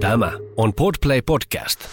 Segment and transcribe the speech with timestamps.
[0.00, 1.84] Tämä on Podplay Podcast.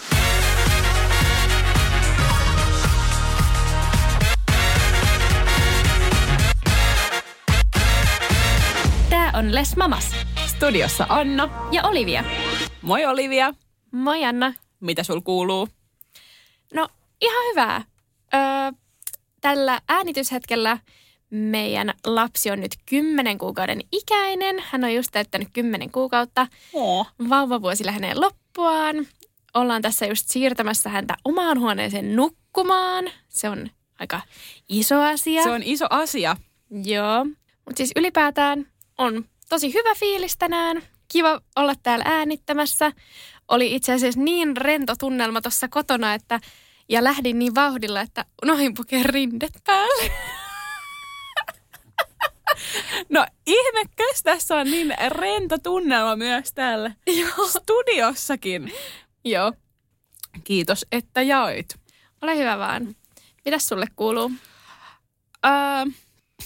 [9.10, 10.12] Tää on Les Mamas.
[10.46, 11.50] Studiossa Anna.
[11.72, 12.24] Ja Olivia.
[12.82, 13.54] Moi Olivia.
[13.92, 14.54] Moi Anna.
[14.80, 15.68] Mitä sul kuuluu?
[16.74, 16.88] No
[17.22, 17.82] ihan hyvää.
[18.34, 18.42] Öö,
[19.42, 20.78] tällä äänityshetkellä
[21.36, 24.64] meidän lapsi on nyt 10 kuukauden ikäinen.
[24.70, 26.48] Hän on just täyttänyt 10 kuukautta.
[26.74, 27.08] Oh.
[27.30, 29.08] Vauvavuosi lähenee loppuaan.
[29.54, 33.06] Ollaan tässä just siirtämässä häntä omaan huoneeseen nukkumaan.
[33.30, 33.70] Se on
[34.00, 34.22] aika
[34.70, 35.44] iso asia.
[35.44, 36.38] Se on iso asia.
[36.84, 37.26] Joo.
[37.66, 40.82] Mutta siis ylipäätään on tosi hyvä fiilis tänään.
[41.12, 42.92] Kiva olla täällä äänittämässä.
[43.48, 46.40] Oli itse asiassa niin rento tunnelma tuossa kotona, että
[46.90, 50.12] ja lähdin niin vauhdilla, että unohdin pukea rindet päälle.
[53.10, 57.48] No ihmekäs tässä on niin rento tunnelma myös täällä Joo.
[57.48, 58.74] studiossakin.
[59.26, 59.54] Joo.
[60.44, 61.76] Kiitos, että jaoit.
[62.22, 62.96] Ole hyvä vaan.
[63.46, 64.32] Mitäs sulle kuuluu?
[65.46, 65.52] Öö,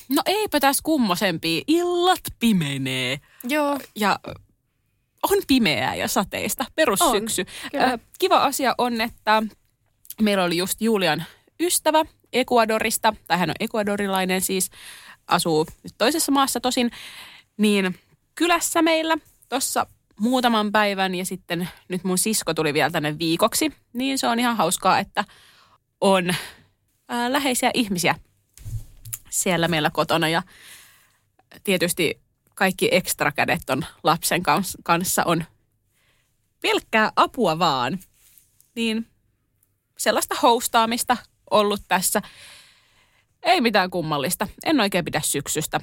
[0.10, 1.62] no eipä tässä kummosempia.
[1.68, 3.20] Illat pimenee.
[3.44, 3.80] Joo.
[3.96, 4.20] Ja
[5.24, 6.66] on pimeää ja sateista.
[6.76, 7.46] Perussyksy.
[7.74, 7.82] On.
[7.82, 9.44] Öö, kiva asia on, että
[10.22, 11.26] meillä oli just Julian
[11.60, 14.70] ystävä Ecuadorista, tai hän on ecuadorilainen siis,
[15.30, 16.92] asuu nyt toisessa maassa tosin,
[17.58, 18.00] niin
[18.36, 19.18] kylässä meillä
[19.50, 19.86] tuossa
[20.20, 24.58] muutaman päivän ja sitten nyt mun sisko tuli vielä tänne viikoksi, niin se on ihan
[24.58, 25.26] hauskaa, että
[26.02, 26.36] on
[27.10, 28.16] ää, läheisiä ihmisiä
[29.30, 30.42] siellä meillä kotona ja
[31.64, 32.22] tietysti
[32.56, 35.44] kaikki ekstra kädet on lapsen kans- kanssa on
[36.62, 38.00] pelkkää apua vaan.
[38.76, 39.08] Niin
[39.98, 41.18] sellaista hostaamista
[41.52, 42.22] ollut tässä.
[43.44, 44.48] Ei mitään kummallista.
[44.66, 45.80] En oikein pidä syksystä.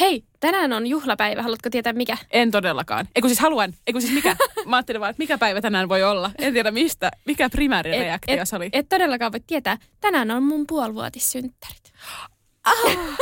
[0.00, 1.42] Hei, tänään on juhlapäivä.
[1.42, 2.16] Haluatko tietää mikä?
[2.30, 3.08] En todellakaan.
[3.14, 4.36] Eikö siis haluan, eikö siis mikä?
[4.66, 6.30] Mä ajattelin vaan, että mikä päivä tänään voi olla.
[6.38, 8.68] En tiedä mistä, mikä primäärireaktio se oli.
[8.72, 9.78] et todellakaan voi tietää.
[10.00, 11.92] Tänään on mun puolivuotissynttärit.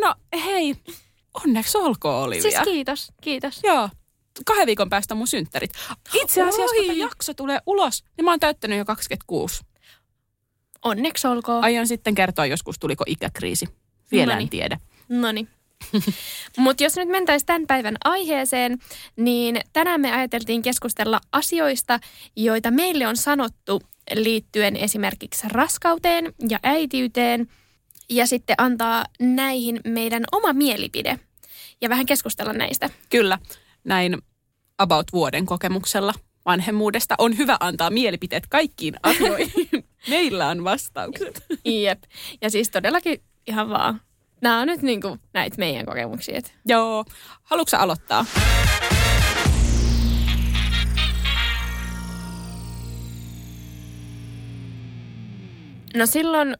[0.00, 0.14] No
[0.44, 0.74] hei,
[1.44, 2.42] onneksi olkoon Olivia.
[2.42, 3.60] Siis kiitos, kiitos.
[3.62, 3.88] Joo,
[4.46, 5.70] kahden viikon päästä mun synttärit.
[6.14, 9.64] Itse asiassa, kun tämä jakso tulee ulos, niin mä oon täyttänyt jo 26.
[10.84, 11.64] Onneksi olkoon.
[11.64, 13.66] Aion sitten kertoa joskus, tuliko ikäkriisi.
[14.12, 14.50] Vielä en Noniin.
[14.50, 14.78] tiedä.
[15.08, 15.48] Noniin.
[16.56, 18.78] Mutta jos nyt mentäisiin tämän päivän aiheeseen,
[19.16, 22.00] niin tänään me ajateltiin keskustella asioista,
[22.36, 23.82] joita meille on sanottu
[24.14, 27.48] liittyen esimerkiksi raskauteen ja äitiyteen,
[28.10, 31.18] ja sitten antaa näihin meidän oma mielipide
[31.80, 32.90] ja vähän keskustella näistä.
[33.10, 33.38] Kyllä,
[33.84, 34.18] näin
[34.78, 36.14] about vuoden kokemuksella
[36.46, 39.68] vanhemmuudesta on hyvä antaa mielipiteet kaikkiin asioihin.
[40.08, 41.44] Meillä on vastaukset.
[41.64, 42.02] Jep.
[42.42, 44.00] Ja siis todellakin ihan vaan.
[44.40, 46.40] Nämä on nyt niinku näitä meidän kokemuksia.
[46.66, 47.04] Joo.
[47.42, 48.26] Haluatko aloittaa?
[55.96, 56.56] No silloin,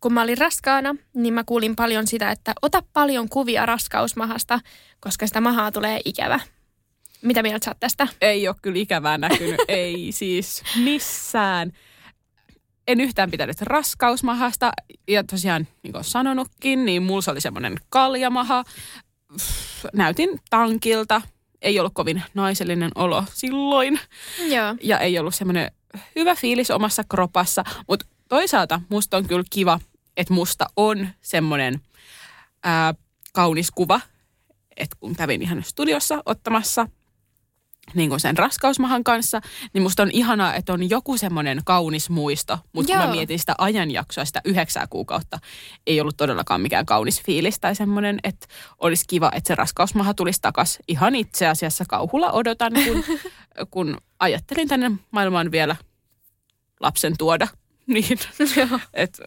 [0.00, 4.60] kun mä olin raskaana, niin mä kuulin paljon sitä, että ota paljon kuvia raskausmahasta,
[5.00, 6.40] koska sitä mahaa tulee ikävä.
[7.22, 8.08] Mitä mieltä sä oot tästä?
[8.20, 9.60] Ei ole kyllä ikävää näkynyt.
[9.68, 11.72] Ei siis missään.
[12.86, 14.72] En yhtään pitänyt raskausmahasta.
[15.08, 18.64] Ja tosiaan, niin kuin sanonutkin, niin mulla se oli semmoinen kaljamaha.
[19.92, 21.22] Näytin tankilta.
[21.62, 24.00] Ei ollut kovin naisellinen olo silloin.
[24.38, 24.74] Joo.
[24.82, 25.70] ja ei ollut semmoinen
[26.16, 27.64] hyvä fiilis omassa kropassa.
[27.88, 29.80] Mutta toisaalta musta on kyllä kiva,
[30.16, 31.80] että musta on semmoinen
[32.64, 32.94] ää,
[33.32, 34.00] kaunis kuva,
[34.76, 36.88] että kun kävin ihan studiossa ottamassa
[37.94, 39.40] niin kuin sen raskausmahan kanssa,
[39.72, 42.58] niin musta on ihanaa, että on joku semmoinen kaunis muisto.
[42.72, 45.38] Mutta kun mä mietin sitä ajanjaksoa, sitä yhdeksää kuukautta,
[45.86, 48.46] ei ollut todellakaan mikään kaunis fiilis tai semmoinen, että
[48.78, 50.78] olisi kiva, että se raskausmaha tulisi takas.
[50.88, 53.04] Ihan itse asiassa kauhulla odotan, kun,
[53.70, 55.76] kun ajattelin tänne maailmaan vielä
[56.80, 57.48] lapsen tuoda.
[57.86, 58.18] Niin,
[58.94, 59.22] että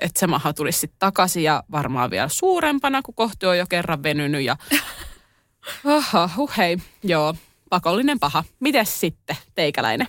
[0.00, 4.02] et se maha tulisi sitten takaisin ja varmaan vielä suurempana, kun kohti on jo kerran
[4.02, 4.42] venynyt.
[4.42, 4.56] Ja...
[5.96, 7.34] Aha, huh, hei, joo,
[7.72, 8.44] pakollinen paha.
[8.60, 10.08] Mites sitten, teikäläinen?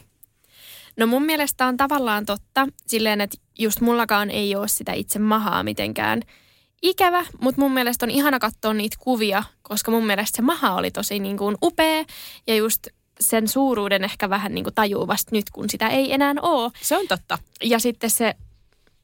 [0.98, 5.64] No mun mielestä on tavallaan totta, silleen, että just mullakaan ei ole sitä itse mahaa
[5.64, 6.22] mitenkään
[6.82, 10.92] ikävä, mutta mun mielestä on ihana katsoa niitä kuvia, koska mun mielestä se maha oli
[10.92, 12.06] tosi niin kuin upea
[12.48, 12.88] ja just
[13.20, 16.72] sen suuruuden ehkä vähän niin kuin tajuu vasta nyt, kun sitä ei enää ole.
[16.82, 17.38] Se on totta.
[17.64, 18.36] Ja sitten se,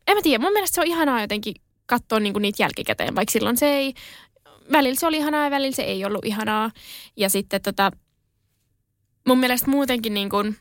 [0.07, 1.55] en mä tiedä, mun mielestä se on ihanaa jotenkin
[1.85, 3.93] katsoa niin kuin niitä jälkikäteen, vaikka silloin se ei,
[4.71, 6.71] välillä se oli ihanaa ja välillä se ei ollut ihanaa.
[7.17, 7.91] Ja sitten tota,
[9.29, 10.57] mun mielestä muutenkin niin kuin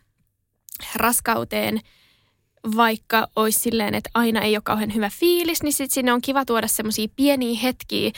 [0.94, 1.80] raskauteen,
[2.76, 6.44] vaikka olisi silleen, että aina ei ole kauhean hyvä fiilis, niin sitten sinne on kiva
[6.44, 8.10] tuoda semmoisia pieniä hetkiä,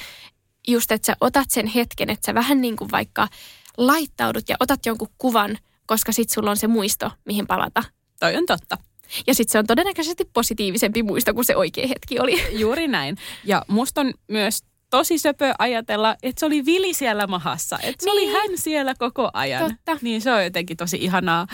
[0.69, 3.29] just että sä otat sen hetken, että sä vähän niin kuin vaikka
[3.77, 7.83] laittaudut ja otat jonkun kuvan, koska sitten sulla on se muisto, mihin palata.
[8.21, 8.79] Toi on totta.
[9.27, 12.59] Ja sitten se on todennäköisesti positiivisempi muisto kuin se oikea hetki oli.
[12.61, 13.17] Juuri näin.
[13.45, 17.79] Ja musta on myös tosi söpö ajatella, että se oli Vili siellä mahassa.
[17.83, 18.29] Että se niin.
[18.29, 19.71] oli hän siellä koko ajan.
[19.71, 19.99] Totta.
[20.03, 21.47] Niin se on jotenkin tosi ihanaa,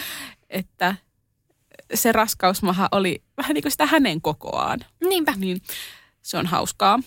[0.50, 0.94] että
[1.94, 4.80] se raskausmaha oli vähän niin kuin sitä hänen kokoaan.
[5.08, 5.34] Niinpä.
[5.36, 5.62] Niin
[6.22, 6.98] se on hauskaa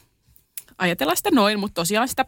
[0.77, 2.25] ajatella sitä noin, mutta tosiaan sitä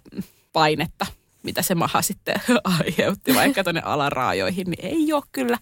[0.54, 1.06] painetta,
[1.44, 2.36] mitä se maha sitten
[2.80, 5.58] aiheutti vaikka tuonne alaraajoihin, niin ei ole kyllä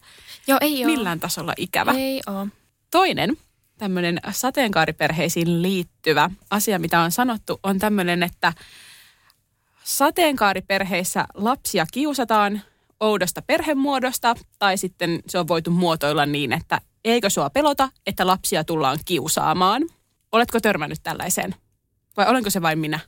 [0.48, 0.86] Joo, ei ole.
[0.86, 1.92] millään tasolla ikävä.
[1.92, 2.48] Ei ole.
[2.92, 3.38] Toinen
[3.80, 8.54] tämmöinen sateenkaariperheisiin liittyvä asia, mitä on sanottu, on tämmöinen, että
[9.84, 12.62] sateenkaariperheissä lapsia kiusataan
[13.00, 18.64] oudosta perhemuodosta tai sitten se on voitu muotoilla niin, että eikö sua pelota, että lapsia
[18.64, 19.84] tullaan kiusaamaan.
[20.32, 21.56] Oletko törmännyt tällaiseen?
[22.18, 23.00] Vai olenko se vain minä?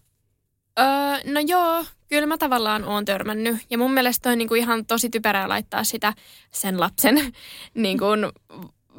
[0.79, 3.57] Öö, no joo, kyllä mä tavallaan oon törmännyt.
[3.69, 6.13] Ja mun mielestä on niinku ihan tosi typerää laittaa sitä
[6.51, 7.15] sen lapsen
[7.73, 8.05] niinku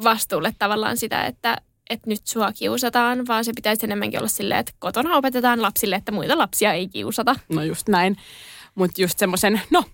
[0.04, 1.56] vastuulle tavallaan sitä, että,
[1.90, 6.12] että nyt sua kiusataan, vaan se pitäisi enemmänkin olla silleen, että kotona opetetaan lapsille, että
[6.12, 7.36] muita lapsia ei kiusata.
[7.48, 8.16] No just näin.
[8.74, 9.84] Mutta just semmoisen, no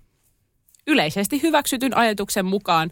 [0.87, 2.91] yleisesti hyväksytyn ajatuksen mukaan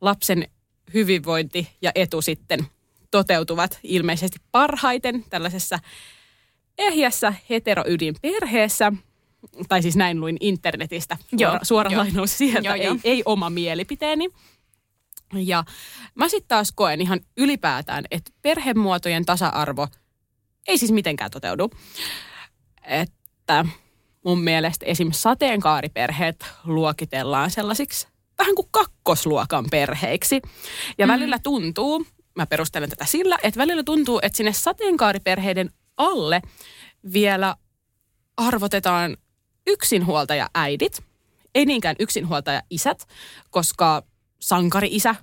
[0.00, 0.48] lapsen
[0.94, 2.66] hyvinvointi ja etu sitten
[3.10, 5.78] toteutuvat ilmeisesti parhaiten tällaisessa
[6.78, 8.92] ehjässä heteroydinperheessä.
[9.68, 11.16] Tai siis näin luin internetistä.
[11.32, 12.02] Joo, suora, suora joo.
[12.02, 12.96] lainaus sieltä, Joo, ei, joo.
[13.04, 14.28] ei oma mielipiteeni.
[15.32, 15.64] Ja
[16.14, 19.88] mä sitten taas koen ihan ylipäätään, että perhemuotojen tasa-arvo
[20.68, 21.70] ei siis mitenkään toteudu.
[22.82, 23.64] Että
[24.24, 25.12] mun mielestä esim.
[25.12, 30.42] sateenkaariperheet luokitellaan sellaisiksi vähän kuin kakkosluokan perheiksi.
[30.98, 31.12] Ja mm.
[31.12, 36.42] välillä tuntuu, mä perustelen tätä sillä, että välillä tuntuu, että sinne sateenkaariperheiden alle
[37.12, 37.56] vielä
[38.36, 39.16] arvotetaan
[39.66, 41.02] yksinhuoltaja äidit,
[41.54, 43.08] ei niinkään yksinhuoltaja isät,
[43.50, 44.02] koska
[44.40, 45.14] sankari-isä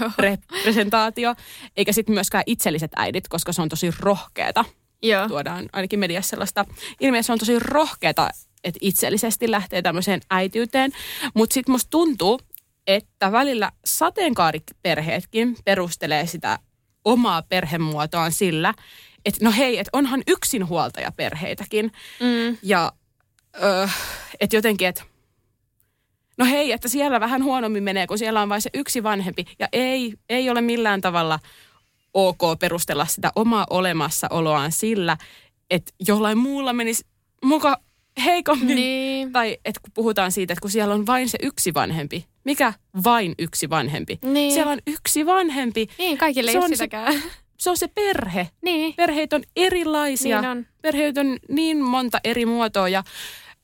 [0.00, 0.10] Joo.
[0.18, 1.34] representaatio,
[1.76, 4.64] eikä sitten myöskään itselliset äidit, koska se on tosi rohkeata.
[5.02, 5.28] Joo.
[5.28, 6.64] Tuodaan ainakin mediassa sellaista
[7.00, 8.30] ilmiä, se on tosi rohkeata,
[8.64, 10.92] että itsellisesti lähtee tämmöiseen äitiyteen.
[11.34, 12.40] Mutta sitten musta tuntuu,
[12.86, 16.58] että välillä sateenkaariperheetkin perustelee sitä
[17.04, 18.74] omaa perhemuotoaan sillä,
[19.24, 21.92] että no hei, että onhan yksinhuoltajaperheitäkin.
[22.20, 22.58] Mm.
[22.62, 22.92] Ja
[24.40, 25.02] että jotenkin, että
[26.38, 29.44] no hei, että siellä vähän huonommin menee, kun siellä on vain se yksi vanhempi.
[29.58, 31.38] Ja ei, ei ole millään tavalla
[32.14, 35.16] ok perustella sitä omaa olemassaoloaan sillä,
[35.70, 37.04] että jollain muulla menisi
[37.44, 37.80] muka
[38.24, 38.74] heikommin.
[38.76, 39.32] Niin.
[39.32, 42.26] Tai että kun puhutaan siitä, että kun siellä on vain se yksi vanhempi.
[42.44, 42.72] Mikä
[43.04, 44.18] vain yksi vanhempi?
[44.22, 44.52] Niin.
[44.54, 45.86] Siellä on yksi vanhempi.
[45.98, 47.22] Niin, kaikille Se ei on ole se- sitäkään.
[47.58, 48.48] Se on se perhe.
[48.62, 48.94] niin.
[48.94, 50.40] Perheet on erilaisia.
[50.40, 50.66] Niin on.
[50.82, 53.02] Perheet on niin monta eri muotoa ja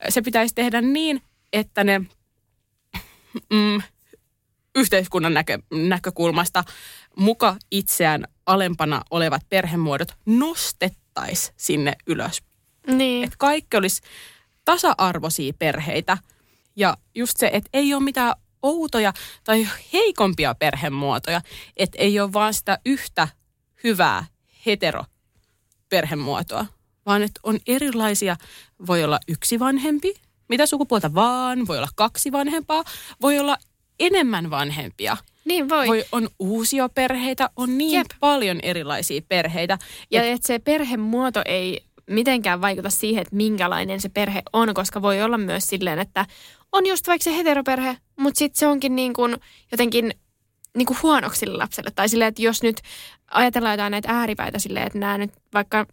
[0.09, 1.21] se pitäisi tehdä niin,
[1.53, 2.01] että ne
[3.53, 3.81] mm,
[4.75, 6.63] yhteiskunnan näkö, näkökulmasta
[7.17, 12.41] muka itseään alempana olevat perhemuodot nostettaisiin sinne ylös.
[12.87, 13.23] Niin.
[13.23, 14.01] Että kaikki olisi
[14.65, 16.17] tasa-arvoisia perheitä
[16.75, 19.13] ja just se, että ei ole mitään outoja
[19.43, 21.41] tai heikompia perhemuotoja,
[21.77, 23.27] että ei ole vaan sitä yhtä
[23.83, 24.25] hyvää
[24.65, 25.03] hetero
[25.89, 26.65] perhemuotoa,
[27.05, 28.35] vaan että on erilaisia,
[28.87, 30.13] voi olla yksi vanhempi,
[30.53, 32.83] mitä sukupuolta vaan, voi olla kaksi vanhempaa,
[33.21, 33.57] voi olla
[33.99, 35.17] enemmän vanhempia.
[35.45, 35.87] Niin voi.
[35.87, 38.07] Voi, on uusia perheitä, on niin Jep.
[38.19, 39.77] paljon erilaisia perheitä.
[40.11, 45.01] Ja Et- että se perhemuoto ei mitenkään vaikuta siihen, että minkälainen se perhe on, koska
[45.01, 46.25] voi olla myös silleen, että
[46.71, 49.37] on just vaikka se heteroperhe, mutta sitten se onkin niin kuin
[49.71, 50.13] jotenkin
[50.77, 51.91] niin kuin huonoksi lapselle.
[51.95, 52.81] Tai silleen, että jos nyt
[53.31, 55.85] ajatellaan jotain näitä ääripäitä silleen, että nämä nyt vaikka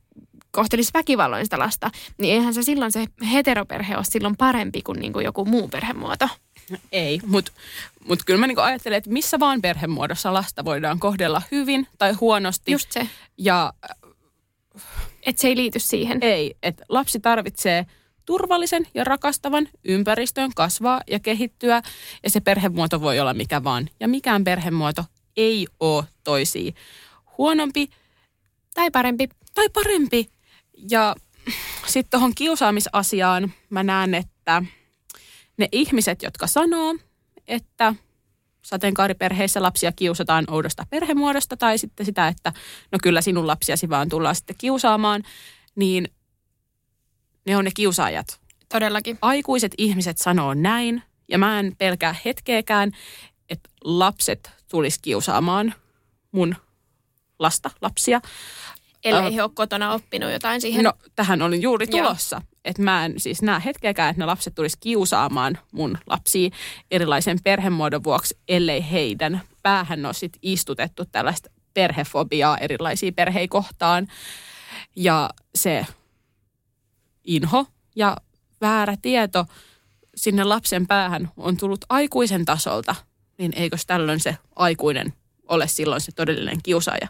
[0.53, 5.13] kohtelisi väkivalloin sitä lasta, niin eihän se silloin se heteroperhe ole silloin parempi kuin, niin
[5.13, 6.29] kuin joku muu perhemuoto.
[6.93, 7.53] Ei, mutta
[8.09, 12.73] mut kyllä mä niinku ajattelen, että missä vaan perhemuodossa lasta voidaan kohdella hyvin tai huonosti.
[12.73, 13.73] Just se, Ja
[15.27, 16.19] että se ei liity siihen.
[16.23, 17.87] ei, että lapsi tarvitsee
[18.27, 21.83] turvallisen ja rakastavan ympäristön kasvaa ja kehittyä.
[22.23, 23.89] Ja se perhemuoto voi olla mikä vaan.
[24.01, 25.05] Ja mikään perhemuoto
[25.37, 26.73] ei ole toisia
[27.39, 27.89] huonompi
[28.75, 29.29] Tai parempi.
[29.55, 30.29] tai parempi.
[30.91, 31.15] Ja
[31.87, 34.63] sitten tuohon kiusaamisasiaan mä näen, että
[35.57, 36.95] ne ihmiset, jotka sanoo,
[37.49, 37.95] että
[38.63, 42.53] sateenkaariperheissä lapsia kiusataan oudosta perhemuodosta tai sitten sitä, että
[42.93, 45.23] no kyllä sinun lapsiasi vaan tullaan sitten kiusaamaan,
[45.77, 46.09] niin
[47.47, 48.41] ne on ne kiusaajat.
[48.69, 49.19] Todellakin.
[49.23, 52.93] Aikuiset ihmiset sanoo näin ja mä en pelkää hetkeäkään,
[53.49, 55.75] että lapset tulisi kiusaamaan
[56.33, 56.57] mun
[57.39, 58.21] lasta, lapsia.
[59.05, 60.85] Ellei Äh, he ole kotona oppinut jotain siihen.
[60.85, 62.05] No, tähän olin juuri Joo.
[62.05, 62.43] tulossa.
[62.65, 66.51] Että mä en siis näe hetkeäkään, että ne lapset tulisi kiusaamaan mun lapsia
[66.91, 74.07] erilaisen perhemuodon vuoksi, ellei heidän päähän ole sit istutettu tällaista perhefobiaa erilaisia perheitä kohtaan.
[74.97, 75.87] Ja se
[77.25, 77.67] inho
[77.97, 78.17] ja
[78.61, 79.47] väärä tieto
[80.17, 82.95] sinne lapsen päähän on tullut aikuisen tasolta,
[83.39, 85.15] niin eikös tällöin se aikuinen
[85.49, 87.09] ole silloin se todellinen kiusaaja?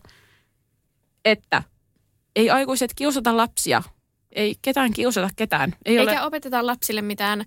[1.25, 1.63] Että
[2.37, 3.83] ei aikuiset kiusata lapsia,
[4.33, 5.75] ei ketään kiusata ketään.
[5.85, 7.45] Ei Eikä ole, opeteta lapsille mitään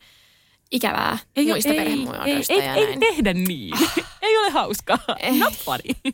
[0.71, 3.03] ikävää ei, muista ei, perhemuodoista ei, ja ei, näin.
[3.03, 3.73] ei tehdä niin.
[4.21, 4.97] ei ole hauskaa.
[5.19, 5.39] Ei.
[5.39, 6.13] Not funny.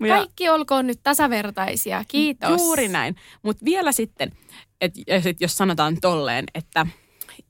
[0.08, 2.04] Ja- Kaikki olkoon nyt tasavertaisia.
[2.08, 2.60] Kiitos.
[2.60, 3.16] Juuri näin.
[3.42, 4.32] Mutta vielä sitten,
[4.80, 6.86] et, sit jos sanotaan tolleen, että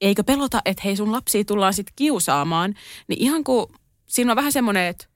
[0.01, 2.75] eikö pelota, että hei sun lapsia tullaan sitten kiusaamaan,
[3.09, 3.67] niin ihan kuin
[4.07, 5.07] siinä on vähän semmoinen, että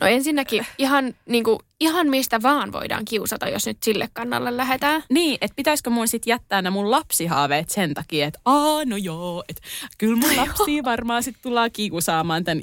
[0.00, 5.02] No ensinnäkin ihan, niin kuin, ihan mistä vaan voidaan kiusata, jos nyt sille kannalle lähdetään.
[5.10, 9.44] niin, että pitäisikö mun sitten jättää nämä mun lapsihaaveet sen takia, että aa no joo,
[9.48, 9.62] että
[9.98, 12.62] kyllä mun lapsia varmaan sitten tullaan kiusaamaan tämän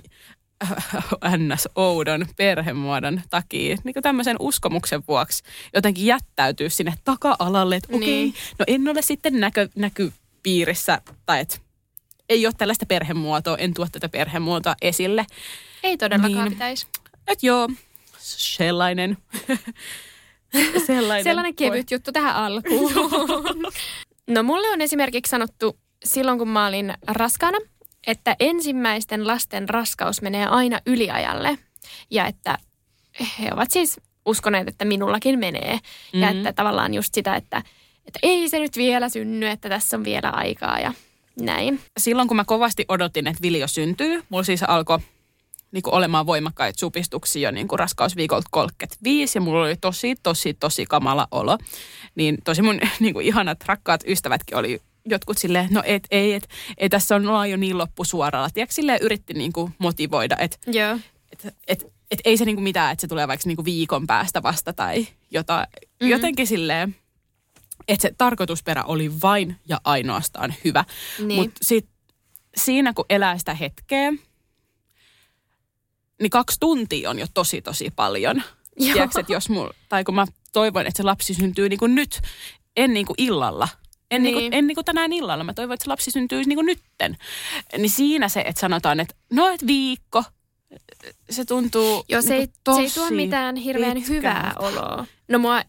[1.38, 1.67] ns.
[1.75, 3.77] oudon perhemuodon takia.
[3.84, 5.43] Niin kuin tämmöisen uskomuksen vuoksi
[5.74, 8.34] jotenkin jättäytyy sinne taka-alalle, että okei, Niin.
[8.60, 11.58] no en ole sitten näkö, näkypiirissä, tai että
[12.29, 15.25] ei ole tällaista perhemuotoa, en tuo tätä perhemuotoa esille.
[15.84, 16.53] Ei todellakaan Niin.
[16.53, 16.88] pitäisi.
[17.27, 17.70] Että joo,
[18.18, 19.18] sellainen.
[20.88, 21.24] sellainen.
[21.24, 22.92] Sellainen kevyt juttu tähän alkuun.
[24.30, 27.58] no mulle on esimerkiksi sanottu silloin, kun mä olin raskaana,
[28.08, 31.58] että ensimmäisten lasten raskaus menee aina yliajalle.
[32.12, 32.58] Ja että
[33.39, 35.74] he ovat siis uskoneet, että minullakin menee.
[35.74, 36.22] Mm-hmm.
[36.22, 36.38] Ja Mhm.
[36.38, 37.58] että tavallaan just sitä, että,
[38.06, 40.94] että ei se nyt vielä synny, että tässä on vielä aikaa ja
[41.42, 41.80] näin.
[42.00, 45.00] silloin kun mä kovasti odotin, että Viljo syntyy, mulla siis alkoi
[45.74, 50.53] niin kuin olemaan voimakkaita supistuksia jo niin kuin raskausviikolta 35 ja mulla oli tosi, tosi,
[50.53, 51.58] tosi kamala olo.
[52.15, 56.50] Niin tosi mun niin kuin ihanat rakkaat ystävätkin oli jotkut silleen, no et, ei, et,
[56.77, 58.50] ei tässä on ollaan jo niin loppusuoralla.
[58.50, 60.98] Tiedätkö, silleen yritti niin kuin motivoida, että Joo.
[61.32, 64.74] et, et, et ei se niinku mitään, että se tulee vaikka niinku viikon päästä vasta
[64.74, 65.00] tai.
[65.00, 65.38] Mhm.
[65.38, 66.10] Mm-hmm.
[66.10, 66.96] Jotenkin silleen,
[67.88, 70.86] että se tarkoitusperä oli vain ja ainoastaan hyvä.
[71.20, 71.42] Niin.
[71.42, 71.60] Mutta
[72.56, 74.13] siinä kun elää sitä hetkeä,
[76.24, 78.44] niin kaksi tuntia on jo tosi tosi paljon.
[78.77, 82.22] Tiedätkö, että jos mul, tai kun mä toivon, että se lapsi syntyy niinku nyt,
[82.77, 83.68] en niinku illalla.
[84.12, 84.36] En, niin.
[84.36, 84.42] Niin.
[84.42, 85.44] niinku, en niinku tänään illalla.
[85.44, 87.18] Mä toivon, että se lapsi syntyisi niinku nytten.
[87.77, 90.24] Niin siinä se, että sanotaan, että no et viikko,
[91.30, 94.13] se tuntuu Joo, se, ei, niinku se ei tuo mitään hirveän pitkältä.
[94.13, 95.06] hyvää oloa.
[95.27, 95.62] No mua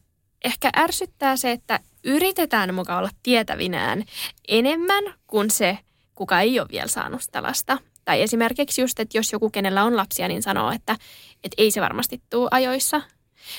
[0.44, 4.04] ehkä ärsyttää se, että yritetään mukaan olla tietävinään
[4.49, 5.78] enemmän kuin se,
[6.14, 7.78] kuka ei ole vielä saanut sitä lasta.
[8.04, 10.96] Tai esimerkiksi just, että jos joku, kenellä on lapsia, niin sanoo, että,
[11.44, 13.02] että ei se varmasti tule ajoissa.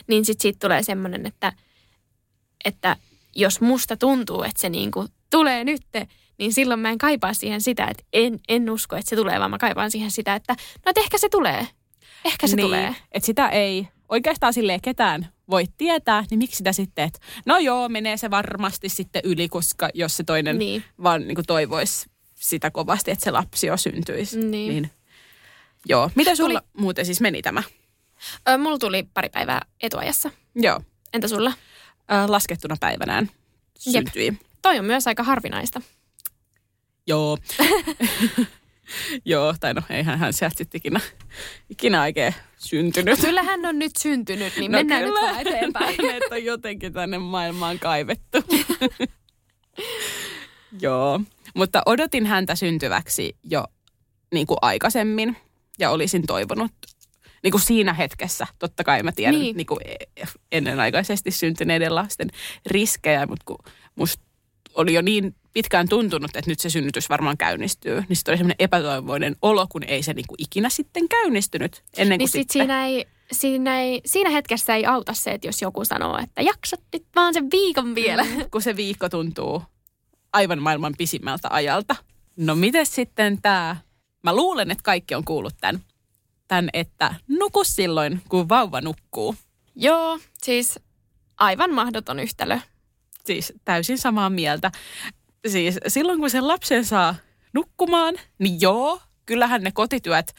[0.07, 1.53] Niin sitten siitä tulee semmoinen, että,
[2.65, 2.95] että
[3.35, 7.87] jos musta tuntuu, että se niinku tulee nytte, niin silloin mä en kaipaa siihen sitä,
[7.87, 10.53] että en, en usko, että se tulee, vaan mä kaipaan siihen sitä, että
[10.85, 11.67] no, että ehkä se tulee.
[12.25, 12.95] Ehkä se niin, tulee.
[13.11, 17.89] Että sitä ei oikeastaan silleen ketään voi tietää, niin miksi sitä sitten, että no joo,
[17.89, 20.83] menee se varmasti sitten yli, koska jos se toinen Niin.
[21.03, 22.09] vaan niin toivoisi
[22.49, 24.39] sitä kovasti, että se lapsi jo syntyisi.
[24.39, 24.51] Niin.
[24.51, 24.91] niin
[25.85, 26.11] joo.
[26.15, 26.81] Miten sulla Tuli...
[26.81, 27.63] muuten siis meni tämä?
[28.49, 30.31] Ö, mulla tuli pari päivää etuajassa.
[30.55, 30.81] Joo.
[31.13, 31.53] Entä sulla?
[32.11, 33.29] Äh, laskettuna päivänään
[33.85, 33.93] Jep.
[33.93, 34.33] syntyi.
[34.61, 35.81] Toi on myös aika harvinaista.
[37.07, 37.37] Joo.
[39.25, 40.99] Joo, tai no eihän hän sieltä sitten ikinä,
[41.69, 43.19] ikinä oikein syntynyt.
[43.19, 45.95] Kyllä hän on nyt syntynyt, niin no mennään nyt vaan eteenpäin.
[46.01, 48.37] Hänet on jotenkin tänne maailmaan kaivettu.
[50.81, 51.21] Joo,
[51.55, 53.65] mutta odotin häntä syntyväksi jo
[54.33, 55.37] niin kuin aikaisemmin
[55.79, 56.71] ja olisin toivonut
[57.43, 58.47] niin kuin siinä hetkessä.
[58.59, 59.57] Totta kai mä tiedän Niin.
[59.57, 59.67] niin.
[59.67, 59.79] Kuin
[60.51, 62.27] ennenaikaisesti syntyneiden lasten
[62.65, 63.57] riskejä, mutta kun
[63.95, 64.23] musta
[64.75, 68.55] oli jo niin pitkään tuntunut, että nyt se synnytys varmaan käynnistyy, niin sitten oli semmoinen
[68.59, 72.61] epätoivoinen olo, kun ei se niin kuin ikinä sitten käynnistynyt ennen kuin Niin sit sitten.
[72.61, 76.81] siinä, ei, siinä, ei, siinä hetkessä ei auta se, että jos joku sanoo, että jaksat
[76.93, 78.25] nyt vaan sen viikon vielä.
[78.51, 79.63] kun se viikko tuntuu
[80.35, 81.95] aivan maailman pisimmältä ajalta.
[82.37, 83.77] No miten sitten tämä?
[84.23, 85.81] Mä luulen, että kaikki on kuullut tämän,
[86.47, 89.35] tämän että nuku silloin, kun vauva nukkuu.
[89.75, 90.79] Joo, siis
[91.37, 92.59] aivan mahdoton yhtälö.
[93.25, 94.71] Siis täysin samaa mieltä.
[95.47, 97.15] Siis silloin, kun sen lapsen saa
[97.53, 100.35] nukkumaan, niin joo, kyllähän ne kotityöt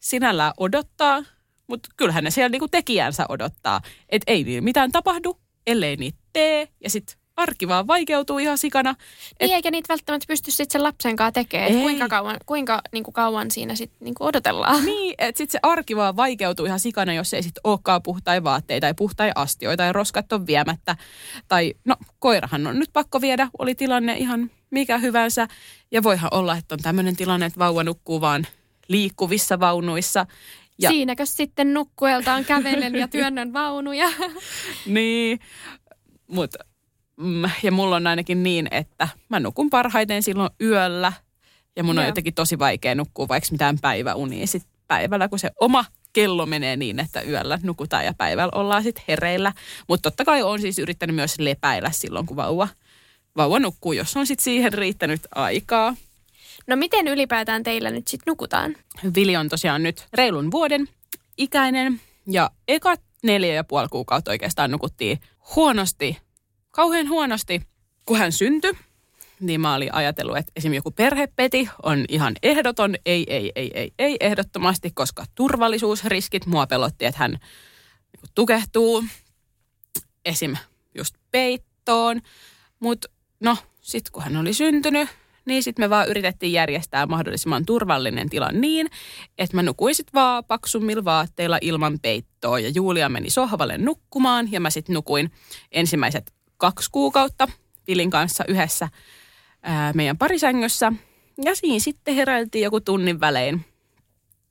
[0.00, 1.24] sinällään odottaa,
[1.66, 3.80] mutta kyllähän ne siellä niinku tekijänsä odottaa.
[4.08, 6.68] Että ei niin mitään tapahdu, ellei niitä tee.
[6.84, 8.90] Ja sitten arki vaan vaikeutuu ihan sikana.
[8.90, 11.72] Et, niin, eikä niitä välttämättä pysty sitten sen lapsen kanssa tekemään.
[11.72, 14.84] Kuinka kauan, kuinka niin kuin kauan siinä sitten niin odotellaan.
[14.84, 18.84] Niin, että sitten se arki vaan vaikeutuu ihan sikana, jos ei sitten olekaan puhtai vaatteita
[18.84, 20.96] tai puhtai astioita tai roskat on viemättä.
[21.48, 25.48] Tai no, koirahan on nyt pakko viedä, oli tilanne ihan mikä hyvänsä.
[25.90, 28.46] Ja voihan olla, että on tämmöinen tilanne, että vauva nukkuu vaan
[28.88, 30.26] liikkuvissa vaunuissa.
[30.78, 30.90] Ja...
[30.90, 34.08] Siinäkö sitten nukkueltaan kävelen ja työnnön vaunuja?
[34.86, 35.40] niin,
[36.26, 36.58] mutta
[37.20, 41.12] mm, ja mulla on ainakin niin, että mä nukun parhaiten silloin yöllä.
[41.76, 42.02] Ja mun Joo.
[42.02, 46.76] on jotenkin tosi vaikea nukkua vaikka mitään päiväunia sit päivällä, kun se oma kello menee
[46.76, 49.52] niin, että yöllä nukutaan ja päivällä ollaan sitten hereillä.
[49.88, 52.68] Mutta totta kai on siis yrittänyt myös lepäillä silloin, kun vauva,
[53.36, 55.96] vauva nukkuu, jos on sitten siihen riittänyt aikaa.
[56.66, 58.76] No miten ylipäätään teillä nyt sitten nukutaan?
[59.14, 60.88] Vili on tosiaan nyt reilun vuoden
[61.38, 65.20] ikäinen ja ekat neljä ja puoli kuukautta oikeastaan nukuttiin
[65.56, 66.18] huonosti
[66.80, 67.62] kauhean huonosti.
[68.06, 68.72] Kun hän syntyi,
[69.40, 73.92] niin mä olin ajatellut, että esimerkiksi joku perhepeti on ihan ehdoton, ei, ei, ei, ei,
[73.98, 79.04] ei ehdottomasti, koska turvallisuusriskit mua pelotti, että hän niinku tukehtuu
[80.24, 80.56] esim.
[80.94, 82.20] just peittoon.
[82.80, 83.08] Mutta
[83.40, 85.08] no, sitten kun hän oli syntynyt,
[85.44, 88.90] niin sitten me vaan yritettiin järjestää mahdollisimman turvallinen tila niin,
[89.38, 92.58] että mä nukuin sitten vaan paksummilla vaatteilla ilman peittoa.
[92.58, 95.30] Ja Julia meni sohvalle nukkumaan ja mä sitten nukuin
[95.72, 97.48] ensimmäiset kaksi kuukautta
[97.86, 98.88] Vilin kanssa yhdessä
[99.62, 100.92] ää, meidän parisängyssä.
[101.44, 103.64] Ja siinä sitten heräiltiin joku tunnin välein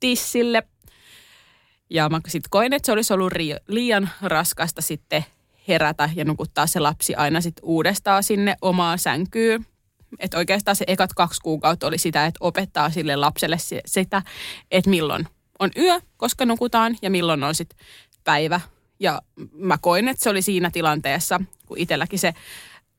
[0.00, 0.62] tissille.
[1.90, 3.32] Ja mä sitten koin, että se olisi ollut
[3.68, 5.24] liian raskasta sitten
[5.68, 9.66] herätä ja nukuttaa se lapsi aina sitten uudestaan sinne omaan sänkyyn.
[10.18, 14.22] Että oikeastaan se ekat kaksi kuukautta oli sitä, että opettaa sille lapselle sitä,
[14.70, 17.78] että milloin on yö, koska nukutaan, ja milloin on sitten
[18.24, 18.60] päivä.
[19.00, 19.22] Ja
[19.52, 22.34] mä koin, että se oli siinä tilanteessa, kun itselläkin se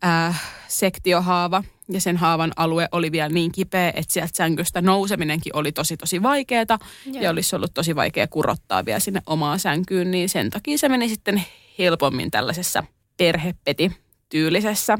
[0.05, 5.71] äh, sektiohaava ja sen haavan alue oli vielä niin kipeä, että sieltä sänkystä nouseminenkin oli
[5.71, 10.49] tosi tosi vaikeaa ja olisi ollut tosi vaikea kurottaa vielä sinne omaan sänkyyn, niin sen
[10.49, 11.43] takia se meni sitten
[11.79, 12.83] helpommin tällaisessa
[13.17, 14.97] perhepeti-tyylisessä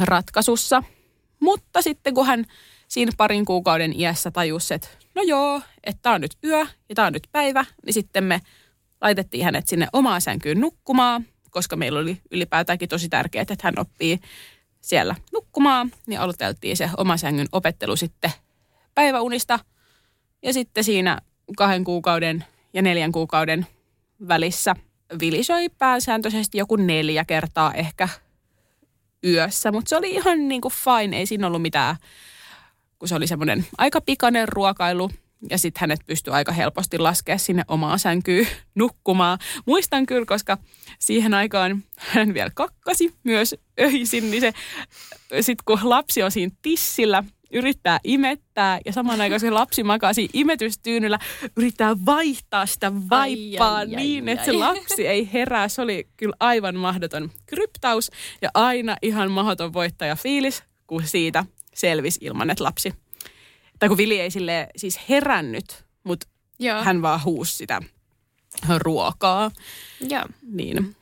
[0.00, 0.82] ratkaisussa.
[1.40, 2.44] Mutta sitten kun hän
[2.88, 7.06] siinä parin kuukauden iässä tajusi, että no joo, että tämä on nyt yö ja tämä
[7.06, 8.40] on nyt päivä, niin sitten me
[9.00, 14.18] laitettiin hänet sinne omaan sänkyyn nukkumaan– koska meillä oli ylipäätäänkin tosi tärkeää, että hän oppii
[14.80, 18.32] siellä nukkumaan, niin aloiteltiin se oma sängyn opettelu sitten
[18.94, 19.58] päiväunista.
[20.42, 21.20] Ja sitten siinä
[21.56, 23.66] kahden kuukauden ja neljän kuukauden
[24.28, 24.76] välissä
[25.20, 28.08] Vili söi pääsääntöisesti joku neljä kertaa ehkä
[29.24, 31.96] yössä, mutta se oli ihan niin kuin fine, ei siinä ollut mitään,
[32.98, 35.10] kun se oli semmoinen aika pikainen ruokailu–
[35.50, 39.38] ja sitten hänet pystyy aika helposti laskea sinne omaa sänkyyn nukkumaan.
[39.66, 40.58] Muistan kyllä, koska
[40.98, 44.52] siihen aikaan hän vielä kakkasi myös öisin, niin se
[45.40, 50.30] sitten kun lapsi on siinä tissillä, yrittää imettää ja samaan aikaan se lapsi makaa siinä
[50.32, 51.18] imetystyynyllä,
[51.56, 54.46] yrittää vaihtaa sitä vaippaa ai, ai, niin, ai, että ai.
[54.46, 55.68] se lapsi ei herää.
[55.68, 58.10] Se oli kyllä aivan mahdoton kryptaus
[58.42, 61.44] ja aina ihan mahdoton voittaja fiilis, kun siitä
[61.74, 62.92] selvisi ilman, että lapsi
[63.78, 66.26] tai kun Vili ei sille siis herännyt, mutta
[66.58, 66.82] Joo.
[66.82, 67.82] hän vaan huusi sitä
[68.78, 69.50] ruokaa.
[70.08, 70.24] Joo.
[70.42, 70.96] Niin.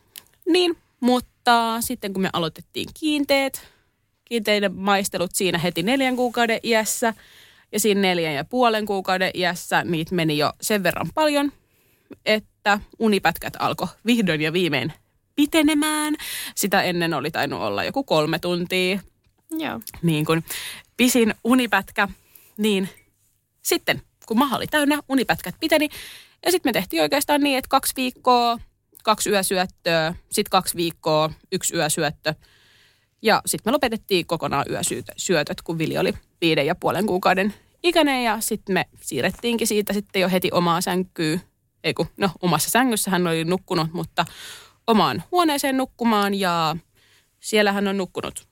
[0.46, 3.68] niin, mutta sitten kun me aloitettiin kiinteet,
[4.24, 7.14] kiinteiden maistelut siinä heti neljän kuukauden iässä
[7.72, 11.52] ja siinä neljän ja puolen kuukauden iässä niitä meni jo sen verran paljon,
[12.26, 14.92] että unipätkät alkoi vihdoin ja viimein
[15.37, 16.14] pitenemään.
[16.54, 19.00] Sitä ennen oli tainnut olla joku kolme tuntia.
[19.50, 19.80] Joo.
[20.02, 20.44] Niin kuin
[20.96, 22.08] pisin unipätkä
[22.56, 22.88] niin
[23.62, 25.88] sitten, kun maha oli täynnä, unipätkät piteni.
[26.44, 28.58] Ja sitten me tehtiin oikeastaan niin, että kaksi viikkoa,
[29.04, 32.34] kaksi yösyöttöä, sitten kaksi viikkoa, yksi yösyöttö.
[33.22, 38.24] Ja sitten me lopetettiin kokonaan yösyötöt, kun Vili oli viiden ja puolen kuukauden ikäinen.
[38.24, 41.40] Ja sitten me siirrettiinkin siitä sitten jo heti omaa sänkyyn.
[41.84, 44.24] Ei kun, no omassa sängyssä hän oli nukkunut, mutta
[44.86, 46.34] omaan huoneeseen nukkumaan.
[46.34, 46.76] Ja
[47.40, 48.48] siellä hän on nukkunut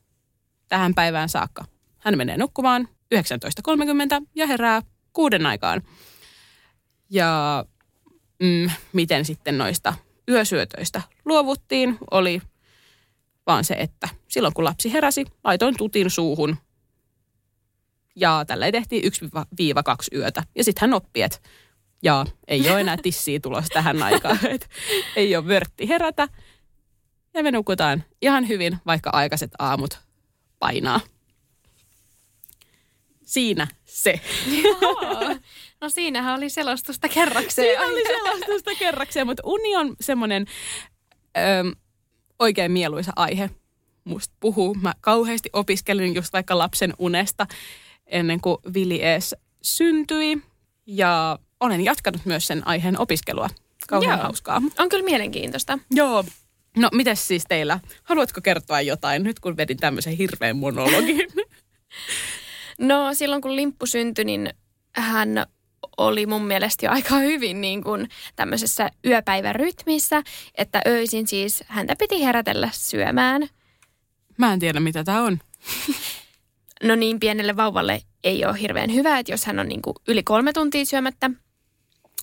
[0.68, 1.64] tähän päivään saakka.
[1.98, 5.82] Hän menee nukkumaan 19.30 ja herää kuuden aikaan.
[7.10, 7.64] Ja
[8.42, 9.94] mm, miten sitten noista
[10.28, 12.42] yösyötöistä luovuttiin, oli
[13.46, 16.56] vaan se, että silloin kun lapsi heräsi, laitoin tutin suuhun.
[18.16, 20.42] Ja tällä tehtiin 1-2 yötä.
[20.54, 21.38] Ja sitten hän oppi, että
[22.02, 24.38] ja ei ole enää tissiä tulossa tähän aikaan.
[24.54, 24.70] Et
[25.16, 26.28] ei ole vörtti herätä.
[27.34, 29.98] Ja me nukutaan ihan hyvin, vaikka aikaiset aamut
[30.58, 31.00] painaa
[33.32, 34.20] siinä se.
[34.62, 35.36] Joo.
[35.80, 37.68] No siinähän oli selostusta kerrakseen.
[37.68, 40.46] Siinä oli selostusta kerrakseen, mutta uni on semmoinen
[41.38, 41.64] öö,
[42.38, 43.50] oikein mieluisa aihe
[44.04, 44.74] musta puhuu.
[44.74, 47.46] Mä kauheasti opiskelin just vaikka lapsen unesta
[48.06, 50.42] ennen kuin Vili ees syntyi.
[50.86, 53.50] Ja olen jatkanut myös sen aiheen opiskelua.
[53.88, 54.22] Kauhean Joo.
[54.22, 54.62] hauskaa.
[54.78, 55.78] On kyllä mielenkiintoista.
[55.90, 56.24] Joo.
[56.76, 57.80] No, mitäs siis teillä?
[58.02, 61.28] Haluatko kertoa jotain nyt, kun vedin tämmöisen hirveän monologin?
[62.82, 64.50] No silloin kun Limppu syntyi, niin
[64.92, 65.46] hän
[65.96, 70.22] oli mun mielestä jo aika hyvin niin kuin tämmöisessä yöpäivärytmissä,
[70.54, 73.48] että öisin siis häntä piti herätellä syömään.
[74.38, 75.38] Mä en tiedä, mitä tämä on.
[76.82, 80.22] No niin pienelle vauvalle ei ole hirveän hyvä, että jos hän on niin kuin yli
[80.22, 81.30] kolme tuntia syömättä,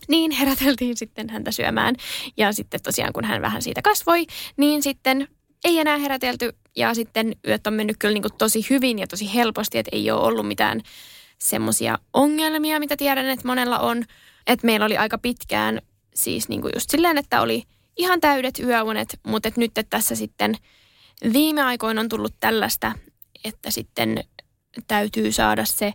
[0.07, 1.95] niin heräteltiin sitten häntä syömään.
[2.37, 4.25] Ja sitten tosiaan kun hän vähän siitä kasvoi,
[4.57, 5.27] niin sitten
[5.63, 6.55] ei enää herätelty.
[6.75, 10.11] Ja sitten yöt on mennyt kyllä niin kuin tosi hyvin ja tosi helposti, että ei
[10.11, 10.81] ole ollut mitään
[11.37, 14.03] semmoisia ongelmia, mitä tiedän, että monella on.
[14.47, 15.81] Että meillä oli aika pitkään
[16.15, 17.63] siis niin kuin just silleen, että oli
[17.97, 20.55] ihan täydet yöunet, mutta että nyt että tässä sitten
[21.33, 22.91] viime aikoina on tullut tällaista,
[23.45, 24.23] että sitten
[24.87, 25.93] täytyy saada se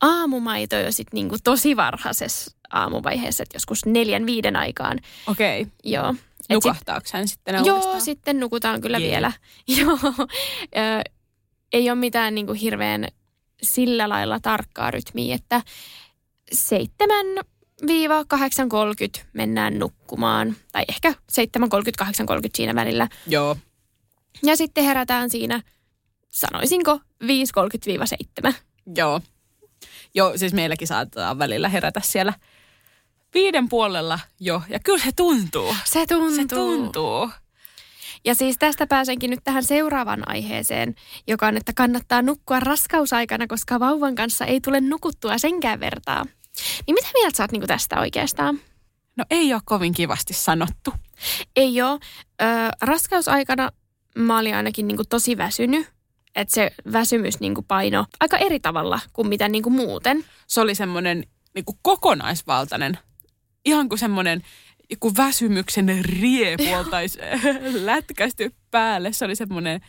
[0.00, 4.98] aamumaito jo sitten niin kuin tosi varhaisessa aamuvaiheessa, että joskus neljän viiden aikaan.
[5.26, 5.62] Okei.
[5.62, 5.72] Okay.
[5.84, 6.14] Joo.
[6.50, 8.00] Nukahtaako hän sitten Joo, uudestaan?
[8.00, 9.10] sitten nukutaan kyllä Jee.
[9.10, 9.32] vielä.
[9.78, 9.98] Joo.
[10.76, 11.10] Ö,
[11.72, 13.08] ei ole mitään niin kuin hirveän
[13.62, 15.62] sillä lailla tarkkaa rytmiä, että
[16.54, 16.56] 7-8.30
[19.32, 20.56] mennään nukkumaan.
[20.72, 21.16] Tai ehkä 7.30-8.30
[22.54, 23.08] siinä välillä.
[23.26, 23.56] Joo.
[24.42, 25.62] Ja sitten herätään siinä,
[26.30, 27.00] sanoisinko,
[28.48, 28.54] 5.30-7.
[28.96, 29.20] Joo.
[30.14, 32.32] Joo, siis meilläkin saattaa välillä herätä siellä
[33.34, 34.62] viiden puolella jo.
[34.68, 35.76] Ja kyllä se tuntuu.
[35.84, 36.36] Se tuntuu.
[36.36, 37.30] Se tuntuu.
[38.24, 40.94] Ja siis tästä pääsenkin nyt tähän seuraavaan aiheeseen,
[41.26, 46.24] joka on, että kannattaa nukkua raskausaikana, koska vauvan kanssa ei tule nukuttua senkään vertaa.
[46.86, 48.60] Niin mitä mieltä sä oot niinku tästä oikeastaan?
[49.16, 50.92] No ei ole kovin kivasti sanottu.
[51.56, 52.00] Ei ole.
[52.42, 52.44] Ö,
[52.80, 53.70] raskausaikana
[54.18, 55.94] mä olin ainakin niinku tosi väsynyt.
[56.34, 60.24] Että se väsymys niinku paino aika eri tavalla kuin mitä niinku muuten.
[60.46, 62.98] Se oli semmoinen niin kokonaisvaltainen,
[63.64, 64.42] ihan kuin semmoinen
[64.90, 67.18] joku väsymyksen riepu oltaisi
[67.84, 69.12] lätkästy päälle.
[69.12, 69.80] Se oli semmoinen,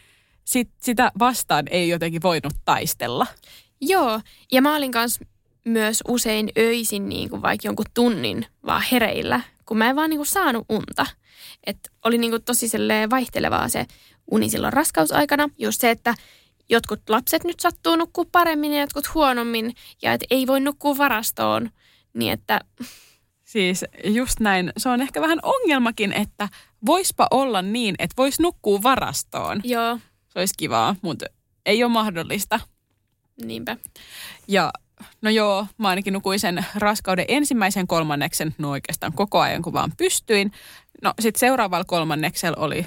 [0.45, 3.27] sit, sitä vastaan ei jotenkin voinut taistella.
[3.81, 5.19] Joo, ja mä olin kans
[5.65, 10.17] myös usein öisin niin kuin vaikka jonkun tunnin vaan hereillä, kun mä en vaan niin
[10.17, 11.05] kuin saanut unta.
[11.63, 12.67] Et oli niin kuin tosi
[13.09, 13.85] vaihtelevaa se
[14.31, 15.49] uni silloin raskausaikana.
[15.57, 16.15] Just se, että
[16.69, 21.69] jotkut lapset nyt sattuu nukkua paremmin ja jotkut huonommin, ja että ei voi nukkua varastoon.
[22.13, 22.61] Niin että
[23.55, 24.71] Siis just näin.
[24.77, 26.49] Se on ehkä vähän ongelmakin, että
[26.85, 29.61] voispa olla niin, että vois nukkua varastoon.
[29.63, 31.25] joo, Se olisi kivaa, mutta
[31.65, 32.59] ei ole mahdollista.
[33.45, 33.77] niinpä.
[34.47, 34.71] Ja
[35.21, 39.91] no joo, mä ainakin nukuin sen raskauden ensimmäisen kolmanneksen, no oikeastaan koko ajan kun vaan
[39.97, 40.51] pystyin.
[41.03, 42.85] No sitten seuraavalla kolmanneksella oli...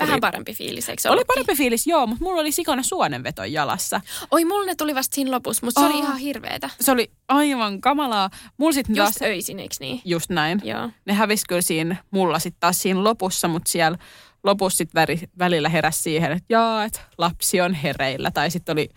[0.00, 3.44] Vähän tuli- parempi fiilis, eikö se Oli parempi fiilis, joo, mutta mulla oli sikana suonenveto
[3.44, 4.00] jalassa.
[4.30, 6.00] Oi, mulla ne tuli vasta siinä lopussa, mutta se oli Aa.
[6.00, 6.70] ihan hirveetä.
[6.80, 8.30] Se oli aivan kamalaa.
[8.56, 9.08] Mulla taas...
[9.08, 10.00] Just öisin, eikö niin?
[10.04, 10.60] Just näin.
[10.64, 10.90] Joo.
[11.04, 13.98] Ne hävisi kyllä siinä mulla sitten taas siinä lopussa, mutta siellä
[14.44, 15.06] lopussa sitten
[15.38, 18.30] välillä heräsi siihen, että jaa, että lapsi on hereillä.
[18.30, 18.88] Tai sitten oli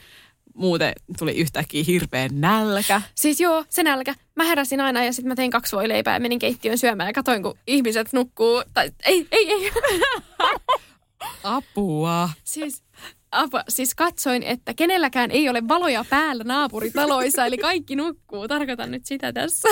[0.54, 3.02] muuten tuli yhtäkkiä hirveä nälkä.
[3.16, 4.16] Siis joo, se nälkä.
[4.36, 7.44] Mä heräsin aina ja sitten mä tein kaksi voileipää ja menin keittiön syömään ja katoin,
[7.44, 8.64] kun ihmiset nukkuu.
[8.74, 9.72] Tai ei, ei, ei.
[11.44, 12.30] Apua.
[12.44, 12.84] siis,
[13.32, 18.48] apa, siis katsoin, että kenelläkään ei ole valoja päällä naapuritaloissa, eli kaikki nukkuu.
[18.48, 19.70] Tarkoitan nyt sitä tässä.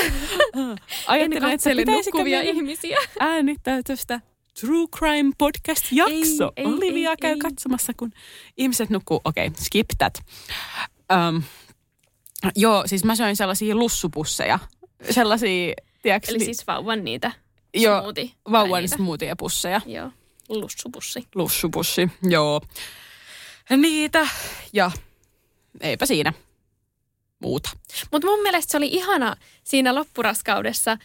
[1.08, 2.98] Ajattelin, että nukkuvia ihmisiä.
[3.20, 4.22] äänittää tästä
[4.60, 6.52] True Crime Podcast-jakso.
[6.56, 7.38] Ei, ei, Olivia ei, käy ei.
[7.40, 8.12] katsomassa, kun
[8.58, 9.22] ihmiset nukkuu.
[9.26, 10.20] Okei, okay, skip that.
[11.14, 11.44] Um,
[12.56, 14.60] joo, siis mä söin sellaisia lussupusseja.
[15.12, 17.32] Sellaisia, tiedätkö, Eli siis vauvan niitä
[17.74, 18.30] Joo, smoothie.
[18.52, 18.96] vauvan niitä.
[18.96, 19.82] smoothie-pusseja.
[19.86, 20.12] Joo,
[20.50, 21.28] lussupussi.
[21.36, 22.62] Lussupussi, joo.
[23.78, 24.28] Niitä
[24.74, 24.92] ja
[25.82, 26.34] eipä siinä
[27.42, 27.70] muuta.
[28.12, 30.98] Mutta mun mielestä se oli ihana siinä loppuraskaudessa,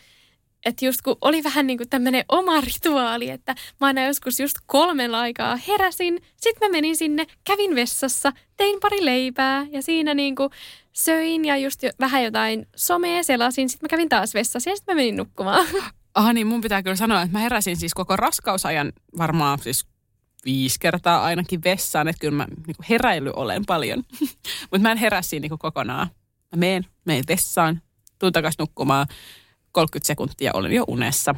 [0.66, 4.56] että just kun oli vähän niin kuin tämmöinen oma rituaali, että mä aina joskus just
[4.66, 10.36] kolmen aikaa heräsin, sitten mä menin sinne, kävin vessassa, tein pari leipää ja siinä niin
[10.36, 10.50] kuin
[10.92, 14.94] söin ja just jo, vähän jotain somea selasin, sitten mä kävin taas vessassa ja sitten
[14.94, 15.66] mä menin nukkumaan.
[16.16, 19.86] Ah niin, mun pitää kyllä sanoa, että mä heräsin siis koko raskausajan varmaan siis
[20.44, 24.02] viisi kertaa ainakin vessaan, että kyllä mä niin heräily olen paljon.
[24.70, 26.06] Mutta mä en herää niin kokonaan.
[26.52, 27.82] Mä meen, meen vessaan,
[28.18, 29.06] tuun takaisin nukkumaan,
[29.76, 31.34] 30 sekuntia olen jo unessa.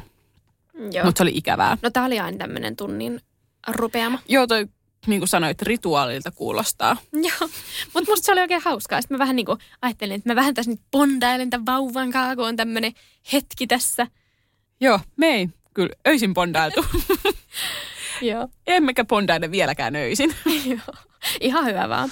[0.93, 1.05] Joo.
[1.05, 1.77] Mutta se oli ikävää.
[1.81, 3.21] No tää oli aina tämmöinen tunnin
[3.67, 4.19] rupeama.
[4.27, 4.67] Joo, toi
[5.07, 6.97] niin kuin sanoit, rituaalilta kuulostaa.
[7.13, 7.49] Joo,
[7.93, 9.01] mutta musta se oli oikein hauskaa.
[9.01, 12.35] Sitten mä vähän niin kuin ajattelin, että mä vähän tässä nyt bondailen tämän vauvan kanssa,
[12.35, 12.93] kun on tämmöinen
[13.33, 14.07] hetki tässä.
[14.79, 16.85] Joo, me ei kyllä öisin bondailtu.
[18.21, 18.47] Joo.
[18.67, 20.35] Emmekä bondaile vieläkään öisin.
[20.65, 20.95] Joo.
[21.41, 22.11] Ihan hyvä vaan.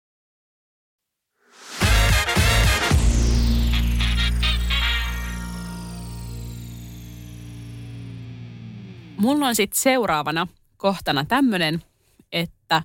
[9.21, 11.83] Mulla on sitten seuraavana kohtana tämmöinen,
[12.31, 12.83] että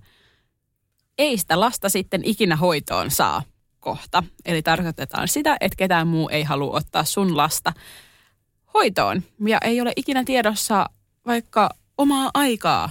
[1.18, 3.42] ei sitä lasta sitten ikinä hoitoon saa
[3.81, 4.22] kohta.
[4.44, 7.72] Eli tarkoitetaan sitä, että ketään muu ei halua ottaa sun lasta
[8.75, 9.22] hoitoon.
[9.46, 10.90] Ja ei ole ikinä tiedossa
[11.27, 12.90] vaikka omaa aikaa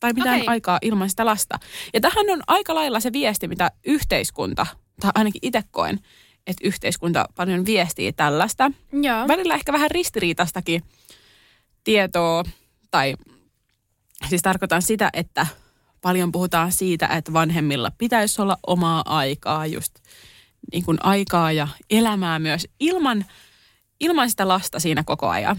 [0.00, 0.48] tai mitään Okei.
[0.48, 1.58] aikaa ilman sitä lasta.
[1.94, 4.66] Ja tähän on aika lailla se viesti, mitä yhteiskunta,
[5.00, 6.00] tai ainakin itse koen,
[6.46, 8.70] että yhteiskunta paljon viestii tällaista.
[8.92, 9.28] Joo.
[9.28, 10.82] Välillä ehkä vähän ristiriitastakin
[11.86, 12.42] tietoa,
[12.90, 13.14] tai
[14.28, 15.46] siis tarkoitan sitä, että
[16.02, 19.94] paljon puhutaan siitä, että vanhemmilla pitäisi olla omaa aikaa, just
[20.72, 23.24] niin kuin aikaa ja elämää myös ilman,
[24.00, 25.56] ilman sitä lasta siinä koko ajan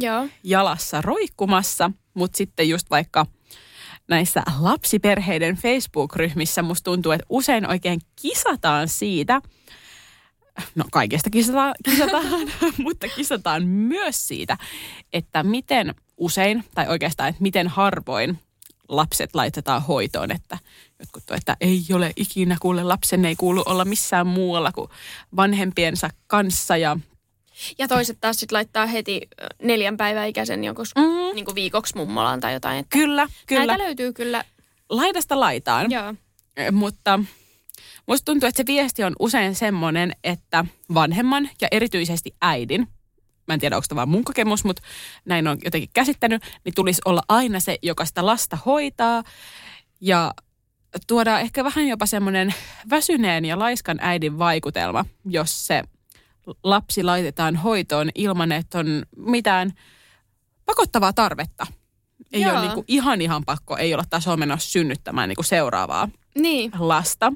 [0.00, 0.28] Joo.
[0.44, 3.26] jalassa roikkumassa, mutta sitten just vaikka
[4.08, 9.40] näissä lapsiperheiden Facebook-ryhmissä musta tuntuu, että usein oikein kisataan siitä,
[10.74, 12.26] no kaikesta kisataan, kisataan
[12.84, 14.58] mutta kisataan myös siitä,
[15.12, 18.38] että miten usein, tai oikeastaan, että miten harvoin
[18.88, 20.58] lapset laitetaan hoitoon, että
[20.98, 24.90] jotkut tuo, että ei ole ikinä kuule lapsen ei kuulu olla missään muualla kuin
[25.36, 26.96] vanhempiensa kanssa ja
[27.78, 29.20] Ja toiset taas sitten laittaa heti
[29.62, 31.34] neljän päivän ikäisen jonkun mm.
[31.34, 32.78] niin viikoksi mummolaan tai jotain.
[32.78, 34.44] Että kyllä, kyllä, Näitä löytyy kyllä.
[34.88, 35.90] laidasta laitaan.
[35.90, 36.14] Joo.
[36.72, 37.20] Mutta
[38.08, 42.88] musta tuntuu, että se viesti on usein semmoinen, että vanhemman ja erityisesti äidin,
[43.48, 44.82] mä en tiedä onko tämä vaan mun kokemus, mutta
[45.24, 49.22] näin on jotenkin käsittänyt, niin tulisi olla aina se, joka sitä lasta hoitaa
[50.00, 50.34] ja
[51.06, 52.54] tuoda ehkä vähän jopa semmoinen
[52.90, 55.82] väsyneen ja laiskan äidin vaikutelma, jos se
[56.64, 59.72] lapsi laitetaan hoitoon ilman, että on mitään
[60.66, 61.66] pakottavaa tarvetta.
[62.32, 62.52] Ei Joo.
[62.52, 66.70] ole niin kuin ihan ihan pakko, ei olla tasoa menossa synnyttämään niin kuin seuraavaa Niin.
[66.78, 67.32] lasta.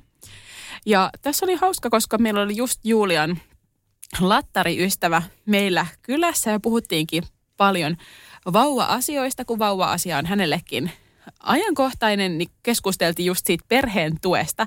[0.86, 3.38] Ja tässä oli hauska, koska meillä oli just Julian
[4.20, 7.22] lattariystävä meillä kylässä ja puhuttiinkin
[7.56, 7.96] paljon
[8.52, 10.90] vauva-asioista, kun vauva-asia on hänellekin
[11.40, 14.66] ajankohtainen, niin keskusteltiin just siitä perheen tuesta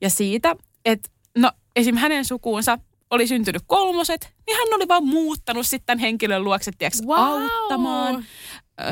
[0.00, 1.96] ja siitä, että no esim.
[1.96, 2.78] hänen sukuunsa
[3.10, 7.18] oli syntynyt kolmoset, niin hän oli vaan muuttanut sitten henkilön luokse, tiiäks, Wow.
[7.20, 8.24] auttamaan.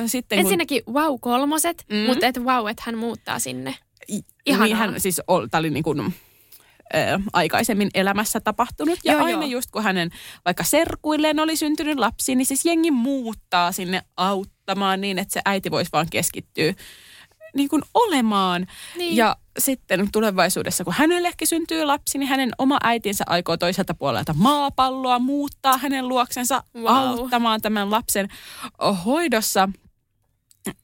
[0.07, 1.97] Sitten kun- Ensinnäkin wow kolmoset, Mm.
[1.99, 3.75] mutta et wow, että hän muuttaa sinne.
[4.13, 4.67] I- Ihanaa.
[4.67, 6.15] Niin hän siis tämä oli niin kuin,
[6.95, 6.99] ö,
[7.33, 8.99] aikaisemmin elämässä tapahtunut.
[9.05, 9.51] Ja Joo, aina joo.
[9.51, 10.11] just kun hänen
[10.45, 15.71] vaikka serkuilleen oli syntynyt lapsi, niin siis jengi muuttaa sinne auttamaan niin, että se äiti
[15.71, 16.75] voisi vaan keskittyä
[17.55, 18.67] niin kuin olemaan.
[18.97, 19.17] Niin.
[19.17, 25.19] Ja sitten tulevaisuudessa, kun hänellekin syntyy lapsi, niin hänen oma äitinsä aikoo toiselta puolelta maapalloa
[25.19, 26.87] muuttaa hänen luoksensa Wow.
[26.89, 28.29] auttamaan tämän lapsen
[29.05, 29.69] hoidossa.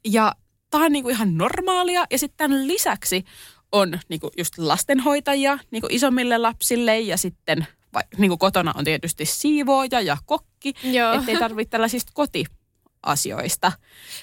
[0.04, 0.32] Ja
[0.70, 2.04] tämä on niinku ihan normaalia.
[2.10, 3.24] Ja sitten tämän lisäksi
[3.72, 10.00] on niinku just lastenhoitajia niinku isommille lapsille ja sitten vai, niinku kotona on tietysti siivooja
[10.00, 11.12] ja kokki, Joo.
[11.12, 13.72] ettei tarvitse tällaisista kotiasioista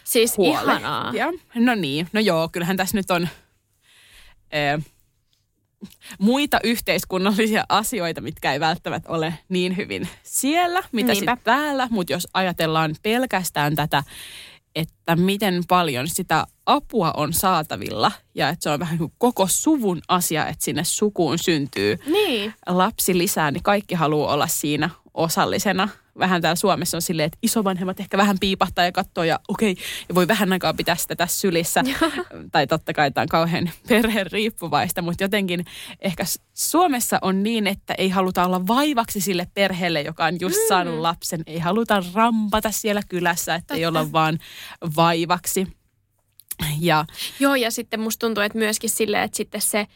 [0.03, 1.01] Siis ihanaa.
[1.03, 1.27] huolehtia.
[1.55, 3.27] No niin, no joo, kyllähän tässä nyt on
[4.53, 4.81] ö,
[6.19, 11.87] muita yhteiskunnallisia asioita, mitkä ei välttämättä ole niin hyvin siellä, mitä sitten täällä.
[11.91, 14.03] Mutta jos ajatellaan pelkästään tätä,
[14.79, 20.01] että miten paljon sitä apua on saatavilla ja että se on vähän kuin koko suvun
[20.07, 22.53] asia, että sinne sukuun syntyy Niin.
[22.67, 25.89] lapsi lisää, niin kaikki haluaa olla siinä osallisena.
[26.19, 29.75] Vähän täällä Suomessa on silleen, että isovanhemmat ehkä vähän piipahtaa ja katsoo ja okei,
[30.09, 31.83] ja voi vähän aikaa pitää sitä tässä sylissä.
[32.51, 35.65] tai totta kai tämä on kauhean perheen riippuvaista, mutta jotenkin
[35.99, 40.99] ehkä Suomessa on niin, että ei haluta olla vaivaksi sille perheelle, joka on just saanut
[40.99, 41.43] lapsen.
[41.47, 44.39] Ei haluta rampata siellä kylässä, että ei olla vaan
[44.95, 45.67] vaivaksi.
[46.79, 47.05] Ja
[47.39, 49.87] Joo, ja sitten musta tuntuu, että myöskin silleen, että sitten se,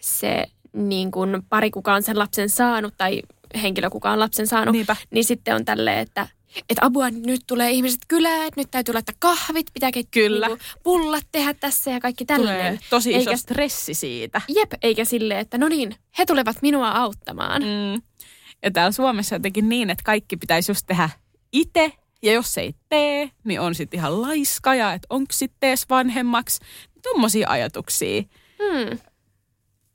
[0.00, 3.22] se niin kuin pari, kuka on sen lapsen saanut, tai
[3.62, 4.96] henkilö, kuka on lapsen saanut, Niinpä.
[5.10, 6.28] niin sitten on tälleen, että
[6.68, 10.46] että apua, nyt tulee ihmiset kylään, että nyt täytyy laittaa kahvit, pitää keittää Kyllä.
[10.48, 12.80] Niinku pullat tehdä tässä ja kaikki tulee tälleen.
[12.90, 14.40] tosi iso Eikä, stressi siitä.
[14.48, 17.62] jep, eikä silleen, että no niin, he tulevat minua auttamaan.
[17.62, 18.02] Mm.
[18.62, 21.10] Ja täällä Suomessa jotenkin niin, että kaikki pitäisi just tehdä
[21.52, 21.92] itse.
[22.22, 26.60] Ja jos ei tee, niin on sitten ihan laiska ja että onko sitten edes vanhemmaksi.
[27.02, 28.22] Tuommoisia ajatuksia
[28.58, 28.98] Hmm.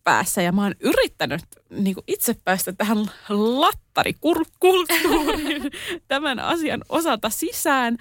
[0.05, 0.41] Päässä.
[0.41, 2.97] Ja mä oon yrittänyt niin itse päästä tähän
[3.29, 5.71] lattarikulttuuriin
[6.07, 7.97] tämän asian osalta sisään.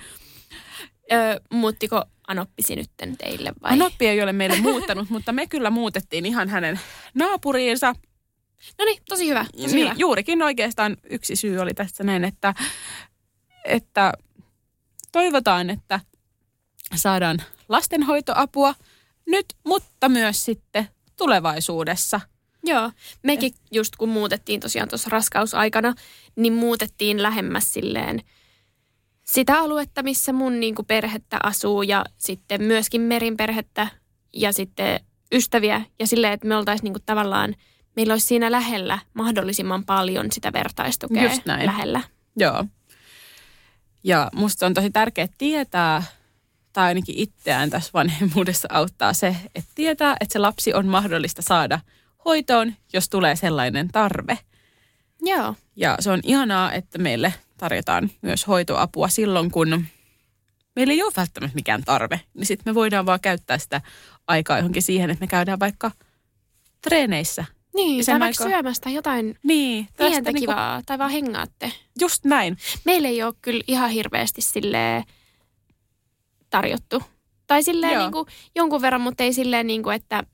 [1.13, 3.73] Ö, muuttiko Anoppisi nytten teille vai?
[3.73, 6.81] Anoppi ei ole meille muuttanut, mutta me kyllä muutettiin ihan hänen
[7.15, 7.95] naapuriinsa.
[8.79, 9.47] No niin, tosi hyvä.
[9.57, 9.95] Tosi Niin, hyvä.
[9.99, 12.55] juurikin oikeastaan yksi syy oli tässä näin, että,
[13.65, 14.13] että
[15.13, 16.01] toivotaan, että
[16.95, 17.39] saadaan
[17.69, 18.75] lastenhoitoapua
[19.27, 22.21] nyt, mutta myös sitten tulevaisuudessa.
[22.65, 22.91] Joo,
[23.23, 25.95] mekin just kun muutettiin tosiaan tuossa raskausaikana,
[26.37, 28.21] niin muutettiin lähemmäs silleen
[29.25, 33.89] sitä aluetta, missä mun niinku perhettä asuu ja sitten myöskin Merin perhettä
[34.33, 35.01] ja sitten
[35.33, 37.55] ystäviä ja silleen, että me oltaisiin niinku tavallaan,
[37.97, 41.67] meillä olisi siinä lähellä mahdollisimman paljon sitä vertaistukea Just näin.
[41.67, 42.01] lähellä.
[42.37, 42.65] Joo.
[44.05, 46.03] Ja musta on tosi tärkeää tietää,
[46.75, 51.81] tai ainakin itseään tässä vanhemmuudessa auttaa se, että tietää, että se lapsi on mahdollista saada
[52.25, 54.39] hoitoon, jos tulee sellainen tarve.
[55.23, 59.85] Joo, Ja se on ihanaa, että meille tarjotaan myös hoitoapua silloin, kun
[60.77, 62.21] meillä ei ole välttämättä mikään tarve.
[62.35, 63.81] Niin sitten me voidaan vaan käyttää sitä
[64.27, 65.91] aikaa johonkin siihen, että me käydään vaikka
[66.81, 67.45] treeneissä.
[67.75, 71.73] niin, tai vaikka aikaa- syömästä jotain Niin, pientä niinku- kivaa, tai vaan hengaatte.
[72.01, 72.57] Just näin.
[72.85, 75.05] meillä ei ole kyllä ihan hirveästi sille
[76.55, 77.03] tarjottu.
[77.47, 78.03] Tai silleen Joo.
[78.03, 80.25] niin kuin, jonkun verran, mutta ei silleen niin kuin, että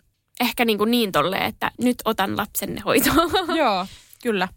[0.40, 3.30] ehkä niin, kuin niin tolleen, että nyt otan lapsenne hoitoon.
[3.58, 3.86] Joo,
[4.22, 4.48] kyllä.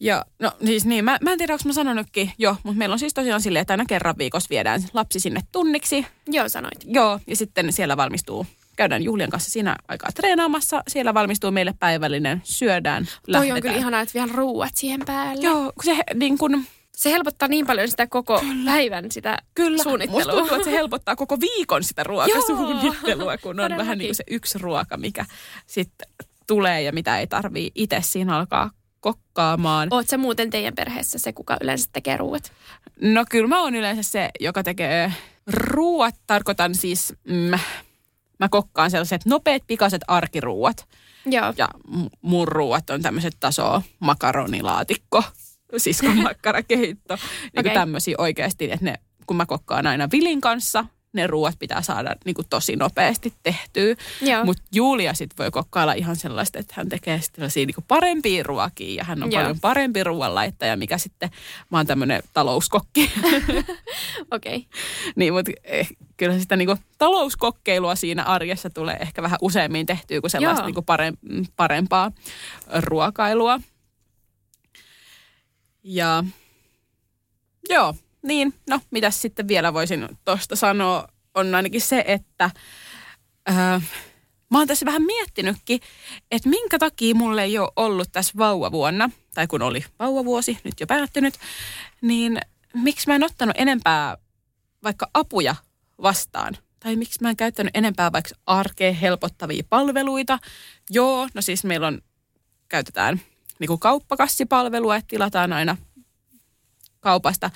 [0.00, 2.98] Ja no siis niin, mä, mä en tiedä, onko mä sanonutkin jo, mutta meillä on
[2.98, 6.06] siis tosiaan silleen, että aina kerran viikossa viedään lapsi sinne tunniksi.
[6.26, 6.78] Joo, sanoit.
[6.84, 10.82] Joo, ja sitten siellä valmistuu, käydään Julian kanssa siinä aikaa treenaamassa.
[10.88, 13.56] Siellä valmistuu meille päivällinen, syödään, Toi lähdetään.
[13.56, 15.44] on kyllä ihanaa, että vielä ruuat siihen päälle.
[15.44, 16.64] Joo, kun se niin kun,
[16.96, 20.32] Se helpottaa niin paljon sitä koko päivän sitä kyllä, musta suunnittelua.
[20.32, 23.98] tuntuu, että se helpottaa koko viikon sitä ruokasuunnittelua, kun on vähän todellakin.
[23.98, 25.24] niin kuin se yksi ruoka, mikä
[25.66, 26.08] sitten
[26.46, 29.88] tulee ja mitä ei tarvii itse siinä alkaa kokkaamaan.
[29.90, 32.52] Oot sä muuten teidän perheessä se, kuka yleensä tekee ruuat?
[33.00, 35.12] No kyllä mä oon yleensä se, joka tekee
[35.46, 36.14] ruuat.
[36.26, 37.58] Tarkoitan siis, mm,
[38.40, 40.88] mä kokkaan sellaiset nopeat, pikaiset arkiruuat.
[41.26, 41.52] Joo.
[41.56, 41.68] Ja
[42.22, 45.22] mun ruuat on tämmöiset taso makaronilaatikko,
[45.76, 47.18] siskon makkarakeitto.
[47.42, 47.74] Niin okay.
[47.74, 48.94] tämmöisiä oikeasti, että ne,
[49.26, 50.84] kun mä kokkaan aina Vilin kanssa,
[51.16, 53.96] ne ruuat pitää saada niin kuin tosi nopeasti tehtyä.
[54.44, 58.94] Mutta Julia sitten voi kokkailla ihan sellaista, että hän tekee sitten sellaisia niin parempia ruokia
[58.94, 59.40] ja hän on Joo.
[59.40, 61.30] paljon parempi ruoanlaittaja, mikä sitten,
[61.70, 63.10] mä oon tämmöinen talouskokki.
[64.30, 64.56] Okei.
[64.56, 64.60] Okay.
[65.16, 70.30] niin, mutta eh, kyllä sitä niin talouskokkeilua siinä arjessa tulee ehkä vähän useammin tehtyä kuin
[70.30, 70.70] sellaista Joo.
[70.74, 71.12] niin pare,
[71.56, 72.12] parempaa
[72.80, 73.60] ruokailua.
[75.88, 76.24] Ja
[77.68, 82.50] joo, niin, no mitäs sitten vielä voisin tuosta sanoa, on ainakin se, että
[83.46, 83.80] ää,
[84.50, 85.80] mä oon tässä vähän miettinytkin,
[86.30, 90.86] että minkä takia mulle ei ole ollut tässä vauvavuonna, tai kun oli vauvavuosi, nyt jo
[90.86, 91.34] päättynyt,
[92.00, 92.40] niin
[92.74, 94.16] miksi mä en ottanut enempää
[94.82, 95.54] vaikka apuja
[96.02, 96.56] vastaan?
[96.80, 100.38] Tai miksi mä en käyttänyt enempää vaikka arkea helpottavia palveluita?
[100.90, 102.02] Joo, no siis meillä on,
[102.68, 103.20] käytetään
[103.58, 105.76] niin kuin kauppakassipalvelua, että tilataan aina
[107.00, 107.50] kaupasta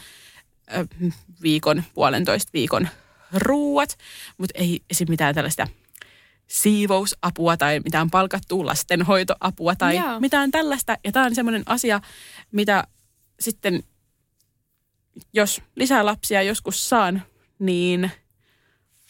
[1.42, 2.88] viikon, puolentoista viikon
[3.32, 3.98] ruuat,
[4.38, 5.06] mutta ei esim.
[5.10, 5.66] mitään tällaista
[6.46, 10.20] siivousapua tai mitään palkattua lastenhoitoapua tai Joo.
[10.20, 10.96] mitään tällaista.
[11.04, 12.00] Ja tämä on semmoinen asia,
[12.52, 12.84] mitä
[13.40, 13.82] sitten,
[15.32, 17.22] jos lisää lapsia joskus saan,
[17.58, 18.10] niin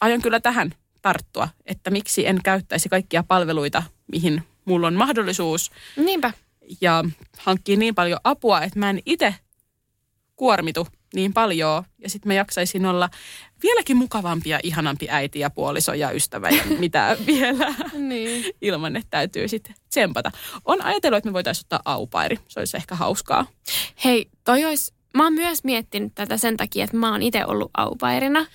[0.01, 6.33] aion kyllä tähän tarttua, että miksi en käyttäisi kaikkia palveluita, mihin mulla on mahdollisuus Niinpä.
[6.81, 7.05] Ja
[7.37, 9.35] hankkii niin paljon apua, että mä en itse
[10.35, 11.83] kuormitu niin paljon.
[11.99, 13.09] Ja sitten mä jaksaisin olla
[13.63, 17.75] vieläkin mukavampi ja ihanampi äiti ja puoliso ja ystävä ja mitä vielä.
[17.93, 18.45] Niin.
[18.61, 20.31] Ilman, että täytyy sitten tsempata.
[20.65, 22.39] On ajatellut, että me voitaisiin ottaa aupairi.
[22.47, 23.45] Se olisi ehkä hauskaa.
[24.03, 27.71] Hei, toi olisi, mä oon myös miettinyt tätä sen takia, että mä oon itse ollut
[27.77, 28.45] aupairina.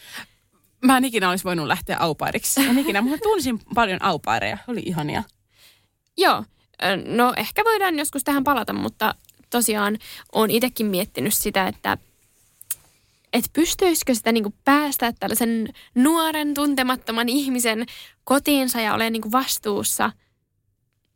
[0.84, 2.60] Mä en ikinä olisi voinut lähteä aupairiksi.
[2.60, 4.58] En ikinä, mutta tunsin paljon aupaireja.
[4.68, 5.22] Oli ihania.
[6.16, 6.44] Joo,
[7.06, 9.14] no ehkä voidaan joskus tähän palata, mutta
[9.50, 9.98] tosiaan
[10.32, 11.98] oon itsekin miettinyt sitä, että
[13.32, 17.86] että pystyisikö sitä niinku päästä tällaisen nuoren tuntemattoman ihmisen
[18.24, 20.12] kotiinsa ja olemaan niinku vastuussa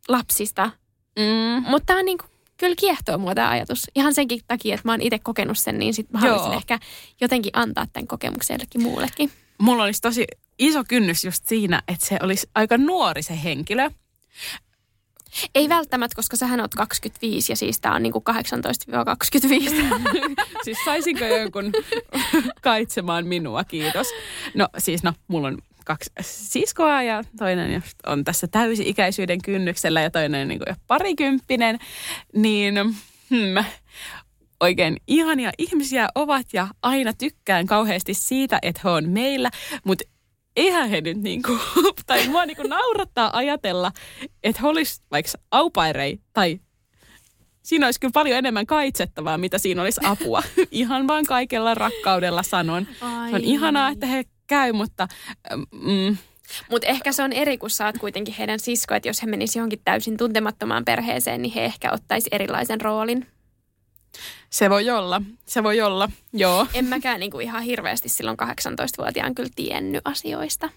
[0.08, 0.70] lapsista.
[1.18, 1.70] Mm.
[1.70, 2.24] Mutta tämä on niinku,
[2.56, 3.90] kyllä kiehtoo mua tämä ajatus.
[3.94, 6.28] Ihan senkin takia, että mä oon itse kokenut sen, niin sit mä Joo.
[6.28, 6.78] haluaisin ehkä
[7.20, 9.32] jotenkin antaa tämän kokemuksen jollekin muullekin.
[9.58, 10.26] Mulla olisi tosi
[10.58, 13.90] iso kynnys just siinä, että se olisi aika nuori se henkilö.
[15.54, 18.34] Ei välttämättä, koska sähän oot 25 ja siis tää on niinku 18-25.
[20.64, 21.72] siis saisinko jonkun
[22.62, 24.06] kaitsemaan minua, kiitos.
[24.54, 30.48] No siis no, mulla on kaksi siskoa ja toinen on tässä täysi-ikäisyyden kynnyksellä ja toinen
[30.48, 31.78] niin jo parikymppinen.
[32.34, 32.74] Niin
[33.30, 33.64] hmm,
[34.60, 39.50] oikein ihania ihmisiä ovat ja aina tykkään kauheasti siitä, että he on meillä,
[39.84, 40.04] mutta
[40.56, 41.60] eihän he nyt niin kuin,
[42.06, 43.92] tai mua niin kuin naurattaa ajatella,
[44.42, 46.60] että he olisi vaikka aupairei tai
[47.62, 50.42] siinä olisi kyllä paljon enemmän kaitsettavaa, mitä siinä olisi apua.
[50.70, 52.86] Ihan vaan kaikella rakkaudella sanon.
[53.00, 55.08] Ai Se on ihanaa, että he käy, mutta
[55.72, 56.16] mm,
[56.70, 59.60] Mutta ehkä se on eri, kun sä oot kuitenkin heidän sisko, että jos he menisivät
[59.60, 63.26] johonkin täysin tuntemattomaan perheeseen, niin he ehkä ottaisi erilaisen roolin.
[64.50, 65.22] Se voi olla.
[65.46, 66.66] Se voi olla, joo.
[66.74, 70.68] En mäkään niinku ihan hirveästi silloin 18-vuotiaan kyllä tiennyt asioista.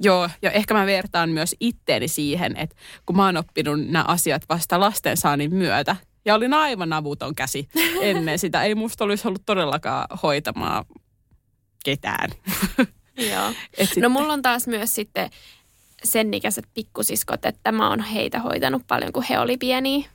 [0.00, 2.76] Joo, ja ehkä mä vertaan myös itteeni siihen, että
[3.06, 7.68] kun mä oon oppinut nämä asiat vasta lastensaannin myötä, ja olin aivan avuton käsi
[8.00, 8.62] ennen sitä.
[8.62, 10.84] Ei musta olisi ollut todellakaan hoitamaan
[11.84, 12.30] ketään.
[13.16, 13.52] Joo.
[13.78, 15.30] Et No mulla on taas myös sitten
[16.04, 20.08] sen ikäiset pikkusiskot, että mä oon heitä hoitanut paljon, kun he oli pieniä.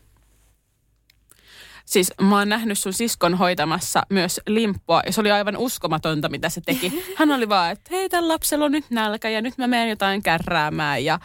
[1.90, 6.50] Siis mä oon nähnyt sun siskon hoitamassa myös limppua ja se oli aivan uskomatonta, mitä
[6.50, 7.04] se teki.
[7.18, 10.24] Hän oli vaan, että hei, tällä lapsella on nyt nälkä ja nyt mä menen jotain
[10.24, 11.06] kärräämään.
[11.06, 11.20] Ja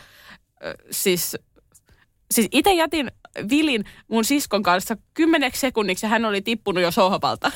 [0.65, 1.37] ö, siis,
[2.31, 3.11] siis itse jätin
[3.51, 7.53] Vilin mun siskon kanssa kymmeneksi sekunniksi ja hän oli tippunut jo sohvalta.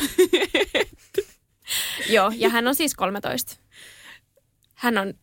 [2.15, 3.57] Joo, ja hän on siis 13.
[4.75, 5.15] Hän on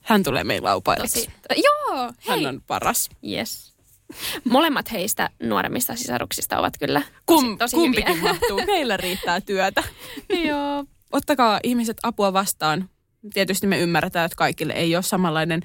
[0.00, 1.30] Hän tulee meillä aupailleksi.
[1.48, 1.62] tosi...
[1.64, 2.42] Joo, hei.
[2.42, 3.08] Hän on paras.
[3.28, 3.67] Yes.
[4.50, 8.22] Molemmat heistä nuoremmista sisaruksista ovat kyllä tosi, Kum, tosi kumpikin hyviä.
[8.32, 8.66] mahtuu.
[8.66, 9.84] Meillä riittää työtä.
[10.48, 10.84] Joo.
[11.12, 12.88] ottakaa ihmiset apua vastaan.
[13.34, 15.62] Tietysti me ymmärretään, että kaikille ei ole samanlainen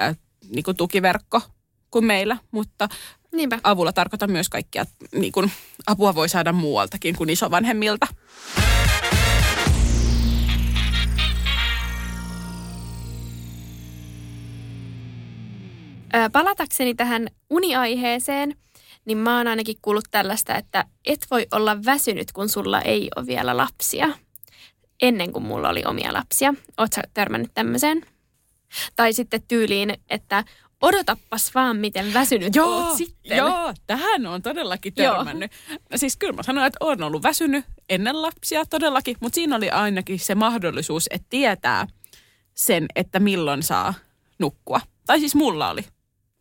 [0.00, 0.16] äh,
[0.50, 1.42] niin kuin tukiverkko
[1.90, 2.88] kuin meillä, mutta
[3.34, 3.58] Niinpä.
[3.62, 4.84] avulla tarkoitan myös kaikkia,
[5.14, 5.52] niin kuin
[5.86, 8.06] apua voi saada muualtakin kuin isovanhemmilta.
[16.32, 18.56] Palatakseni tähän uniaiheeseen,
[19.04, 23.26] niin mä oon ainakin kuullut tällaista, että et voi olla väsynyt, kun sulla ei ole
[23.26, 24.08] vielä lapsia.
[25.02, 26.54] Ennen kuin mulla oli omia lapsia.
[26.78, 28.02] Oot sä törmännyt tämmöiseen?
[28.96, 30.44] Tai sitten tyyliin, että
[30.82, 33.36] odotappas vaan, miten väsynyt oot sitten.
[33.36, 35.14] joo, tähän on todellakin Joo.
[35.14, 35.52] törmännyt.
[35.90, 39.70] No Siis kyllä mä sanoin, että olen ollut väsynyt ennen lapsia todellakin, mutta siinä oli
[39.70, 41.86] ainakin se mahdollisuus, että tietää
[42.54, 43.94] sen, että milloin saa
[44.38, 44.80] nukkua.
[45.06, 45.84] Tai siis mulla oli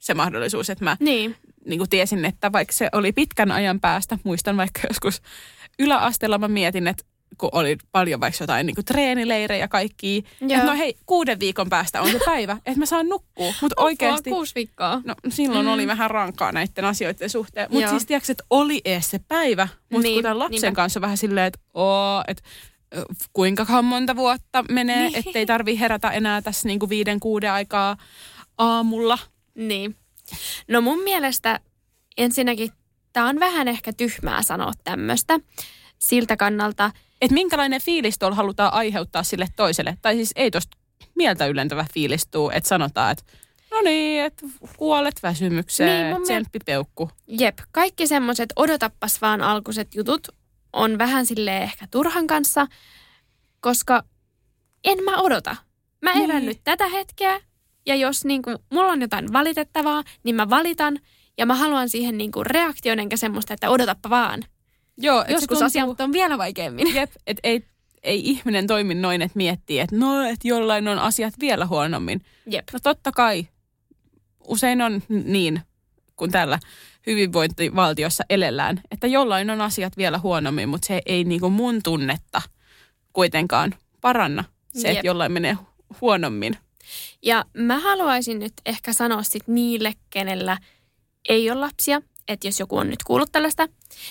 [0.05, 1.35] se mahdollisuus, että mä Niin.
[1.65, 5.21] niin kuin tiesin, että vaikka se oli pitkän ajan päästä, muistan vaikka joskus
[5.79, 7.03] yläasteella mä mietin, että
[7.37, 11.69] kun oli paljon vaikka jotain niin kuin treenileirejä ja kaikki, että no hei, kuuden viikon
[11.69, 13.53] päästä on se päivä, että mä saan nukkua.
[13.61, 15.01] Mutta oikeasti, Kuusi viikkoa.
[15.05, 15.71] no silloin mm.
[15.71, 17.67] oli vähän rankkaa näiden asioiden suhteen.
[17.71, 20.75] Mutta siis tiedätkö, että oli edes se päivä, mutta Niin, niin, kuten lapsen niinpä.
[20.75, 22.43] kanssa vähän silleen, että oo, että
[23.83, 25.13] monta vuotta menee, Niin.
[25.13, 25.27] niin.
[25.27, 27.97] ettei tarvi herätä enää tässä niin kuin viiden, kuuden aikaa
[28.57, 29.17] aamulla.
[29.55, 29.95] Niin.
[30.67, 31.59] No mun mielestä
[32.17, 32.71] ensinnäkin
[33.13, 35.39] tämä on vähän ehkä tyhmää sanoa tämmöistä
[35.99, 36.91] siltä kannalta,
[37.21, 39.97] että minkälainen fiilis tuolla halutaan aiheuttaa sille toiselle.
[40.01, 40.77] Tai siis ei tuosta
[41.15, 43.23] mieltä ylentävä fiilis tuu, että sanotaan, että
[43.71, 44.45] no niin, että
[44.77, 47.09] kuolet väsymykseen, Niin, niin, tsemppipeukku.
[47.27, 50.27] jep, kaikki semmoiset odotappas vaan alkuiset jutut
[50.73, 52.67] on vähän sille ehkä turhan kanssa,
[53.59, 54.03] koska
[54.83, 55.55] en mä odota.
[56.01, 56.31] Mä Niin.
[56.31, 57.39] elän nyt tätä hetkeä
[57.85, 60.99] ja jos niinku, mulla on jotain valitettavaa, niin mä valitan
[61.37, 64.43] ja mä haluan siihen niinku reaktion enkä semmoista, että odotappa vaan.
[64.97, 66.95] Joo, et se Joskus tuntuu- asiat on vielä vaikeammin.
[66.95, 67.65] Jep, että ei,
[68.03, 72.21] ei ihminen toimi noin, että miettii, että no, että jollain on asiat vielä huonommin.
[72.49, 72.63] Jep.
[72.73, 73.47] No totta kai,
[74.47, 75.61] usein on niin,
[76.15, 76.59] kun täällä
[77.07, 82.41] hyvinvointivaltiossa elellään, että jollain on asiat vielä huonommin, mutta se ei niinku mun tunnetta
[83.13, 84.97] kuitenkaan paranna se, Jep.
[84.97, 85.57] että jollain menee
[86.01, 86.57] huonommin.
[87.21, 90.57] Ja mä haluaisin nyt ehkä sanoa sit niille, kenellä
[91.29, 93.67] ei ole lapsia, että jos joku on nyt kuullut tällaista,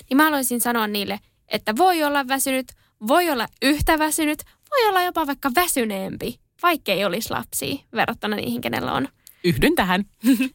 [0.09, 2.71] niin mä haluaisin sanoa niille, että voi olla väsynyt,
[3.07, 8.61] voi olla yhtä väsynyt, voi olla jopa vaikka väsyneempi, vaikka ei olisi lapsia verrattuna niihin,
[8.61, 9.07] kenellä on.
[9.43, 10.05] Yhdyn tähän.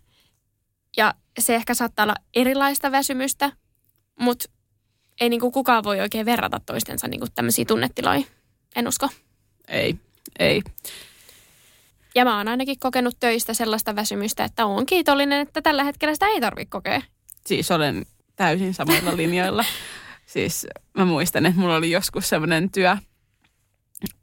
[0.96, 3.52] Ja se ehkä saattaa olla erilaista väsymystä,
[4.20, 4.44] mutta
[5.20, 8.22] ei niinku kukaan voi oikein verrata toistensa niinku tämmöisiä tunnetiloja.
[8.76, 9.08] En usko.
[9.68, 9.96] Ei,
[10.38, 10.62] ei.
[12.14, 16.26] Ja mä oon ainakin kokenut töistä sellaista väsymystä, että oon kiitollinen, että tällä hetkellä sitä
[16.26, 17.02] ei tarvitse kokea.
[17.46, 18.06] Siis olen
[18.36, 19.64] täysin samoilla linjoilla.
[20.26, 22.96] Siis mä muistan, että mulla oli joskus sellainen työ,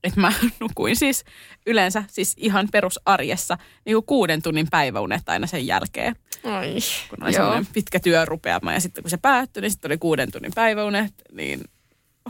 [0.03, 1.23] että mä nukuin siis
[1.65, 6.15] yleensä siis ihan perusarjessa niin kuin kuuden tunnin päiväunet aina sen jälkeen.
[6.43, 6.75] Ai,
[7.09, 10.51] Kun oli semmoinen pitkä työrupeama ja sitten kun se päättyi, niin sitten oli kuuden tunnin
[10.55, 11.61] päiväunet, niin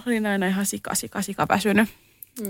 [0.06, 1.90] olin aina ihan sika, sika, sika väsynyt.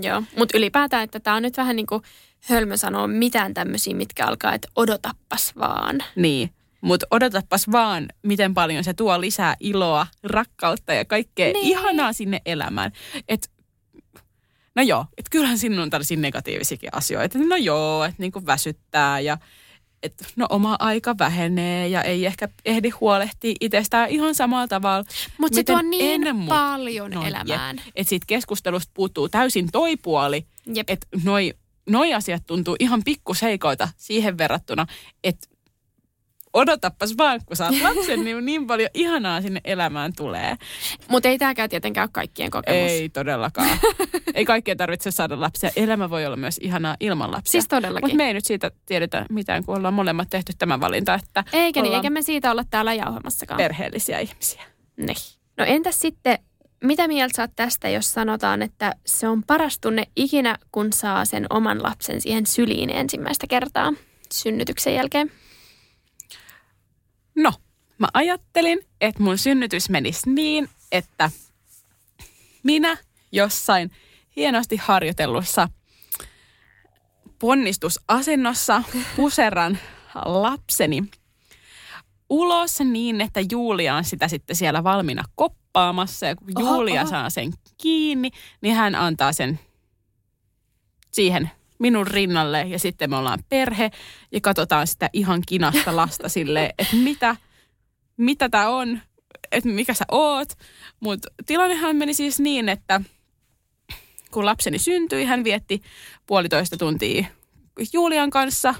[0.02, 2.02] Joo, mutta ylipäätään, että tämä on nyt vähän niin kuin
[2.44, 5.98] hölmö sanoa mitään tämmöisiä, mitkä alkaa, että odotappas vaan.
[6.16, 11.66] Niin, mutta odotapas vaan, miten paljon se tuo lisää iloa, rakkautta ja kaikkea Niin.
[11.66, 12.92] ihanaa sinne elämään.
[13.28, 13.50] Et,
[14.74, 17.38] no joo, että kyllähän sinun on tällaisia negatiivisiakin asioita.
[17.38, 19.38] No joo, että niinku väsyttää ja
[20.02, 25.04] että no oma aika vähenee ja ei ehkä ehdi huolehtia itsestään ihan samalla tavalla.
[25.38, 27.80] Mutta se tuo niin ennen paljon No, elämään.
[27.96, 30.46] Että siitä keskustelusta puuttuu täysin toi puoli,
[30.88, 31.54] että noi,
[31.88, 34.86] noi asiat tuntuu ihan pikkuseikoita siihen verrattuna,
[35.24, 35.48] että
[36.52, 40.56] odotapas vaan, kun saat lapsen, niin niin paljon ihanaa sinne elämään tulee.
[41.08, 42.90] Mutta ei tämäkään tietenkään ole kaikkien kokemus.
[42.90, 43.78] Ei todellakaan.
[44.34, 45.70] ei kaikkien tarvitse saada lapsia.
[45.76, 47.52] Elämä voi olla myös ihanaa ilman lapsia.
[47.52, 48.04] Siis todellakin.
[48.04, 51.82] Mutta me ei nyt siitä tiedetä mitään, kun ollaan molemmat tehty tämä valinta, että Eikä
[51.82, 53.58] niin, eikä me siitä olla täällä jauhamassakaan.
[53.58, 54.62] perheellisiä ihmisiä.
[54.96, 55.16] Niin.
[55.56, 56.38] No entäs sitten,
[56.84, 61.24] mitä mieltä sä oot tästä, jos sanotaan, että se on paras tunne ikinä, kun saa
[61.24, 63.92] sen oman lapsen siihen syliin ensimmäistä kertaa
[64.32, 65.32] synnytyksen jälkeen?
[67.34, 67.52] No,
[67.98, 71.30] mä ajattelin, että mun synnytys menisi niin, että
[72.62, 72.96] minä
[73.32, 73.90] jossain
[74.36, 75.68] hienosti harjoitellussa
[77.38, 78.82] ponnistusasennossa
[79.16, 79.78] puseran
[80.24, 81.04] lapseni
[82.30, 85.24] ulos niin, että Julia on sitä sitten siellä valmiina
[85.78, 86.26] koppaamassa.
[86.26, 87.10] Ja kun Oho, Julia oho.
[87.10, 87.52] saa sen
[87.82, 89.60] kiinni, niin hän antaa sen
[91.10, 93.90] siihen minun rinnalle ja sitten me ollaan perhe
[94.32, 97.36] ja katsotaan sitä ihan kinasta lasta silleen, että mitä,
[98.16, 99.00] mitä tämä on,
[99.52, 100.48] että mikä sä oot.
[101.00, 103.00] Mutta tilannehan meni siis niin, että
[104.30, 105.82] kun lapseni syntyi, hän vietti
[106.26, 107.26] puolitoista tuntia
[107.92, 108.74] Julian kanssa,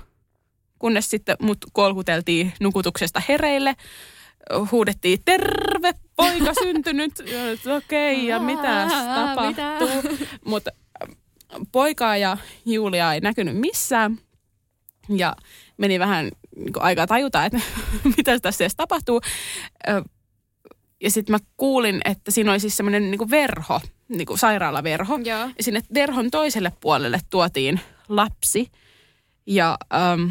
[0.78, 3.76] kunnes sitten mut kolkuteltiin nukutuksesta hereille.
[4.70, 7.12] Huudettiin, terve poika syntynyt.
[7.76, 10.16] Okei, ja mitä tapahtuu?
[10.44, 10.70] Mutta
[11.72, 14.18] poikaa ja Julia ei näkynyt missään.
[15.08, 15.36] Ja
[15.76, 17.60] meni vähän niin aikaa tajuta, että
[18.16, 19.20] mitä tässä edes tapahtuu.
[21.00, 25.16] Ja sitten mä kuulin, että siinä oli siis semmoinen niin verho, niin kuin sairaalaverho.
[25.16, 25.38] Joo.
[25.38, 28.70] Ja sinne verhon toiselle puolelle tuotiin lapsi.
[29.46, 30.30] Ja ähm,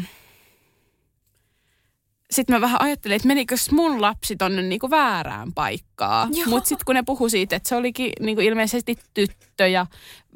[2.30, 6.30] sitten mä vähän ajattelin, että menikö mun lapsi tonne niinku väärään paikkaan.
[6.46, 9.86] Mutta sitten kun ne puhu siitä, että se olikin niinku ilmeisesti tyttö ja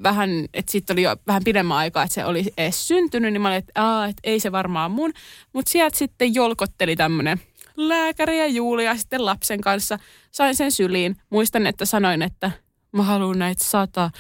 [0.03, 3.49] vähän, että sitten oli jo vähän pidemmän aikaa, että se oli edes syntynyt, niin mä
[3.49, 5.13] olin, että, Aa, että ei se varmaan mun.
[5.53, 7.41] Mutta sieltä sitten jolkotteli tämmöinen
[7.77, 9.99] lääkäri ja Julia sitten lapsen kanssa.
[10.31, 11.17] Sain sen syliin.
[11.31, 12.51] Muistan, että sanoin, että
[12.93, 14.11] mä haluan näitä sata.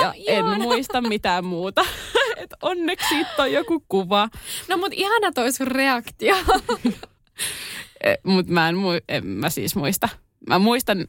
[0.00, 1.84] Ja en muista mitään muuta.
[2.36, 4.28] Et onneksi siitä on joku kuva.
[4.68, 6.36] No mut ihana toi sun reaktio.
[8.24, 10.08] Mutta mä en, mui- en mä siis muista.
[10.48, 11.06] Mä muistan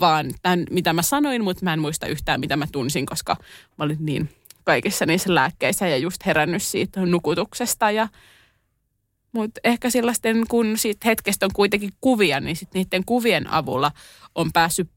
[0.00, 3.36] vaan tämän, mitä mä sanoin, mutta mä en muista yhtään, mitä mä tunsin, koska
[3.78, 4.30] mä olin niin
[4.64, 7.90] kaikissa niissä lääkkeissä ja just herännyt siitä nukutuksesta.
[7.90, 8.08] Ja,
[9.32, 13.92] mutta ehkä sellaisten, kun siitä hetkestä on kuitenkin kuvia, niin sitten niiden kuvien avulla
[14.34, 14.90] on päässyt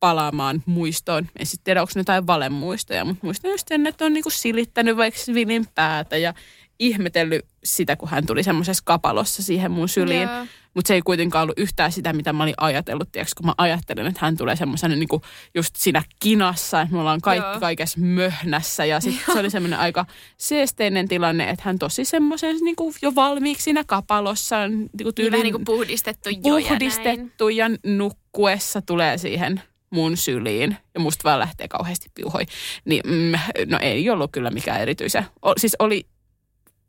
[0.00, 1.28] palaamaan muistoon.
[1.38, 4.96] En sitten tiedä, onko ne jotain valemuistoja, mutta muistan just sen, että on niinku silittänyt
[4.96, 6.34] vaikka Svinin päätä ja
[6.78, 10.28] ihmetellyt sitä, kun hän tuli semmoisessa kapalossa siihen mun syliin.
[10.74, 13.12] Mutta se ei kuitenkaan ollut yhtään sitä, mitä mä olin ajatellut.
[13.12, 15.22] Tiiäks, kun mä ajattelin, että hän tulee semmoisena niinku
[15.54, 17.60] just siinä kinassa, että me ollaan kaikki Joo.
[17.60, 18.84] kaikessa möhnässä.
[18.84, 23.62] Ja sitten se oli semmoinen aika seesteinen tilanne, että hän tosi semmoisen niinku jo valmiiksi
[23.62, 24.68] siinä kapalossa.
[24.68, 27.30] Niinku Niin tyyliin vähän niin kuin puhdistettu jo ja näin.
[27.56, 29.62] ja nukkuessa tulee siihen
[29.96, 32.42] mun syliin ja musta vaan lähtee kauheasti piuhoi.
[32.84, 33.32] Niin mm,
[33.66, 35.24] no ei ollut kyllä mikään erityisen.
[35.42, 36.06] O, siis oli,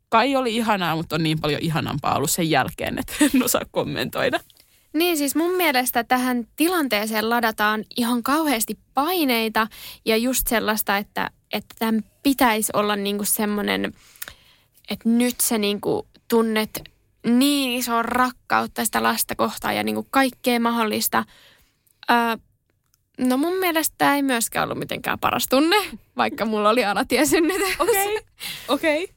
[0.08, 4.40] kai oli ihanaa, mutta on niin paljon ihanampaa ollut sen jälkeen, että en osaa kommentoida.
[4.92, 9.66] Niin siis mun mielestä tähän tilanteeseen ladataan ihan kauheasti paineita
[10.04, 13.92] ja just sellaista, että, että tämän pitäisi olla niinku semmoinen,
[14.90, 16.82] että nyt sä niinku tunnet
[17.26, 21.24] niin iso rakkautta sitä lasta kohtaan ja niinku kaikkea mahdollista.
[22.10, 22.16] Öö,
[23.18, 25.76] no mun mielestä tämä ei myöskään ollut mitenkään paras tunne,
[26.16, 27.80] vaikka mulla oli anatiesynnytys.
[27.80, 28.24] Okei, okay.
[28.68, 29.04] okei.
[29.04, 29.14] Okay.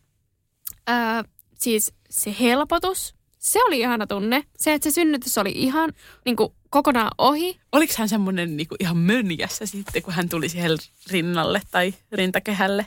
[0.89, 1.23] Öö,
[1.59, 4.43] siis se helpotus, se oli ihana tunne.
[4.57, 5.93] Se, että se synnytys oli ihan
[6.25, 7.59] niin kuin, kokonaan ohi.
[7.71, 10.71] Oliko hän semmoinen niinku ihan mönjässä sitten, kun hän tuli siihen
[11.11, 12.85] rinnalle tai rintakehälle?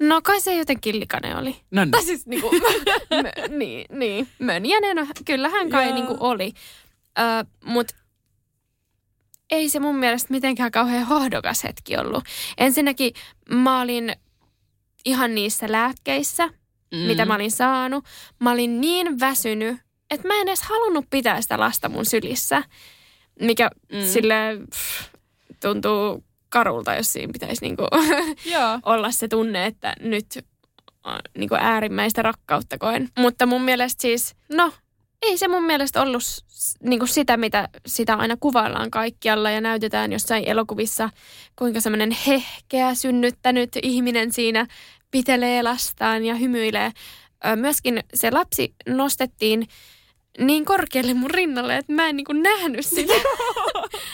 [0.00, 1.56] No kai se jotenkin likainen oli.
[1.70, 1.90] No niin.
[1.90, 2.62] Tai siis niin kuin,
[3.22, 6.52] mö, niin, niin, mönjänen, kyllähän kai niin kuin oli.
[7.18, 7.22] Ö,
[7.64, 7.94] Mutta
[9.52, 12.24] ei se mun mielestä mitenkään kauhean hohdokas hetki ollut.
[12.58, 13.12] Ensinnäkin
[13.50, 14.12] mä olin
[15.04, 16.98] ihan niissä lääkkeissä, mm.
[16.98, 18.04] mitä mä olin saanut.
[18.40, 19.76] Mä olin niin väsynyt,
[20.10, 22.62] että mä en edes halunnut pitää sitä lasta mun sylissä.
[23.40, 24.06] Mikä mm.
[24.06, 24.34] sille
[24.70, 25.08] pff,
[25.60, 27.82] tuntuu karulta, jos siinä pitäisi niinku
[28.92, 30.26] olla se tunne, että nyt
[31.06, 33.08] äh, niinku äärimmäistä rakkautta koen.
[33.18, 34.72] Mutta mun mielestä siis, no
[35.22, 36.44] ei se mun mielestä ollut s-
[36.82, 41.10] niinku sitä, mitä sitä aina kuvaillaan kaikkialla ja näytetään jossain elokuvissa,
[41.58, 44.66] kuinka semmoinen hehkeä synnyttänyt ihminen siinä
[45.10, 46.90] pitelee lastaan ja hymyilee.
[47.56, 49.68] Myöskin se lapsi nostettiin
[50.38, 53.12] niin korkealle mun rinnalle, että mä en niinku nähnyt sitä.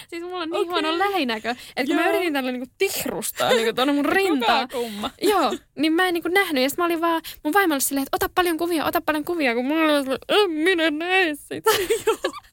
[0.09, 0.82] siis mulla on niin okay.
[0.82, 2.11] huono lähinäkö, että kun mä Joo.
[2.11, 4.68] yritin tällä niinku tihrustaa niinku tuonne mun rintaan.
[4.68, 5.11] kumma.
[5.22, 6.62] Joo, niin mä en niinku nähnyt.
[6.62, 9.54] Ja sit mä olin vaan mun vaimolle silleen, että ota paljon kuvia, ota paljon kuvia,
[9.54, 11.70] kun mulla oli silleen, en minä näe sitä.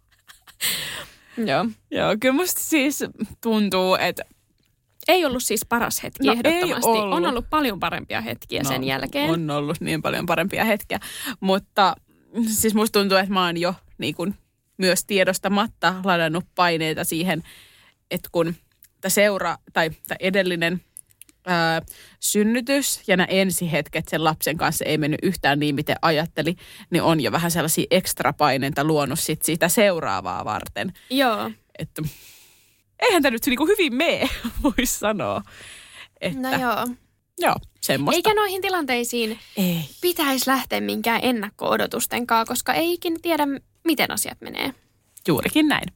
[1.49, 1.65] Joo.
[1.91, 3.03] Joo, kyllä musta siis
[3.41, 4.23] tuntuu, että
[5.07, 6.89] Ei ollut siis paras hetki No, no, ei ehdottomasti.
[6.89, 7.13] ollut.
[7.17, 9.29] On ollut paljon parempia hetkiä no, sen jälkeen.
[9.29, 10.99] On ollut niin paljon parempia hetkiä.
[11.39, 11.95] Mutta
[12.47, 14.35] siis musta tuntuu, että mä oon jo niin kun,
[14.77, 17.43] myös tiedostamatta ladannut paineita siihen,
[18.11, 18.55] että kun
[19.01, 20.81] tämä seura tai tämä edellinen
[21.45, 21.81] ää,
[22.19, 26.55] synnytys ja nämä ensihetket sen lapsen kanssa ei mennyt yhtään niin, miten ajatteli,
[26.89, 30.93] niin on jo vähän sellaisia ekstra paineita luonut sit siitä seuraavaa varten.
[31.09, 31.51] Joo.
[31.79, 32.01] Että
[32.99, 34.29] eihän tämä nyt niinku hyvin mene,
[34.63, 35.41] voisi sanoa.
[36.21, 36.87] Että, No joo.
[37.37, 38.17] Joo, semmoista.
[38.17, 39.89] Eikä noihin tilanteisiin Ei.
[40.01, 43.43] pitäisi lähteä minkään ennakko-odotusten kanssa, koska ei ikinä tiedä,
[43.85, 44.73] miten asiat menee.
[45.27, 45.87] Juurikin näin.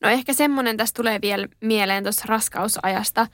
[0.00, 3.26] No ehkä semmoinen tässä tulee vielä mieleen tuossa raskausajasta,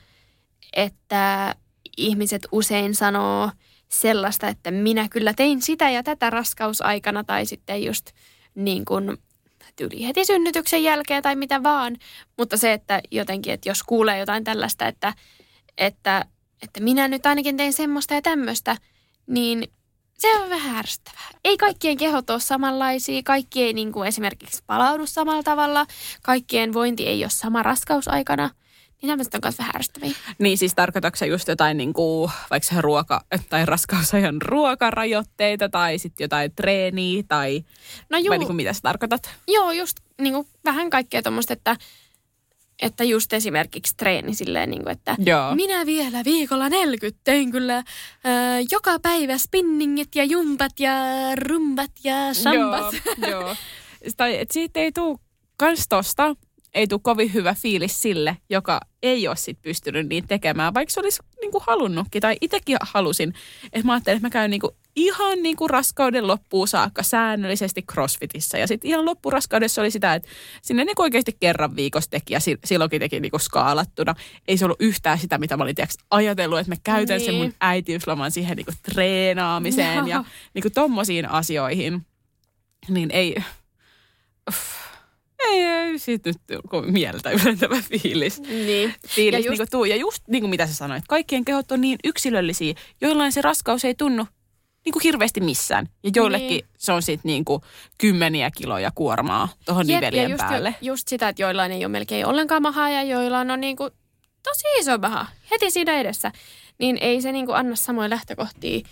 [0.72, 1.54] että
[1.96, 3.50] ihmiset usein sanoo
[3.88, 8.10] sellaista, että minä kyllä tein sitä ja tätä raskausaikana tai sitten just
[8.54, 9.18] niin kuin
[9.76, 11.96] tyyli heti synnytyksen jälkeen tai mitä vaan.
[12.38, 15.14] Mutta se, että jotenkin, että jos kuulee jotain tällaista, että,
[15.78, 16.24] että,
[16.62, 18.76] että minä nyt ainakin tein semmoista ja tämmöistä,
[19.26, 19.72] niin
[20.22, 21.28] se on vähän ärsyttävää.
[21.44, 25.86] Ei kaikkien kehot ole samanlaisia, kaikki ei niin kuin esimerkiksi palaudu samalla tavalla,
[26.22, 28.50] kaikkien vointi ei ole sama raskausaikana,
[29.02, 30.12] niin nämä on myös vähän ärsyttäviä.
[30.38, 35.98] Niin siis tarkoitatko sä just jotain niin kuin, vaikka se ruoka- tai raskausajan ruokarajoitteita tai
[35.98, 37.64] sitten jotain treeniä tai
[38.10, 39.30] No juu, vai niin kuin mitä sä tarkoitat?
[39.48, 41.76] joo, just niin kuin vähän kaikkea tuommoista, että,
[42.82, 45.54] että just esimerkiksi treeni silleen, niin kuin, että Joo.
[45.54, 47.74] minä vielä viikolla 40 tein kyllä
[48.24, 50.92] ää, joka päivä spinningit ja jumpat ja
[51.36, 52.94] rumbat ja sambat.
[53.16, 53.56] Joo, joo.
[54.16, 55.18] Tai, et siitä ei tule
[55.56, 56.36] kans tosta,
[56.74, 61.00] ei tule kovin hyvä fiilis sille, joka ei ole sit pystynyt niin tekemään, vaikka se
[61.00, 62.20] olisi niinku halunnutkin.
[62.20, 63.34] Tai itsekin halusin.
[63.72, 68.58] Että mä ajattelin, että mä käyn niinku ihan niinku raskauden loppuun saakka säännöllisesti crossfitissä.
[68.58, 70.28] Ja sitten ihan loppuraskaudessa oli sitä, että
[70.62, 74.14] sinne niinku oikeasti kerran viikossa teki ja si- silloinkin teki niinku skaalattuna.
[74.48, 77.24] Ei se ollut yhtään sitä, mitä mä olin tiiäks, ajatellut, että mä käytän niin.
[77.26, 77.44] sen Niin.
[77.44, 80.06] mun äitiysloman siihen niinku treenaamiseen Joo.
[80.06, 80.24] ja
[80.54, 82.06] niinku tommosiin asioihin.
[82.88, 83.36] Niin ei,
[84.48, 84.58] Uff.
[85.48, 88.40] ei, ei siitä nyt kovin mieltä ylentävä fiilis.
[88.40, 88.94] Niin.
[89.08, 89.84] Fiilis Ja just, niin tuu.
[89.84, 93.84] Ja just niin kuin mitä sä sanoit, kaikkien kehot on niin yksilöllisiä, joillain se raskaus
[93.84, 94.26] ei tunnu
[94.84, 95.88] niin kuin hirveästi missään.
[96.02, 96.64] Ja joillekin Niin.
[96.78, 97.62] se on sitten niin kuin
[97.98, 100.74] kymmeniä kiloja kuormaa tuohon nivelien ja just, päälle.
[100.80, 103.90] just sitä, että joillain ei ole melkein ollenkaan mahaa ja joillain on niin kuin
[104.42, 106.32] tosi iso maha heti siinä edessä.
[106.78, 108.88] Niin ei se niin kuin anna samoja lähtökohtia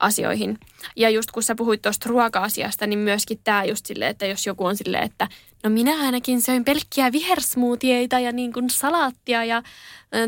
[0.00, 0.58] asioihin.
[0.96, 4.64] Ja just kun sä puhuit tuosta ruoka-asiasta, niin myöskin tämä just silleen, että jos joku
[4.64, 5.28] on silleen, että
[5.64, 9.62] no minä ainakin söin pelkkiä vihersmoothieita ja niin kuin salaattia ja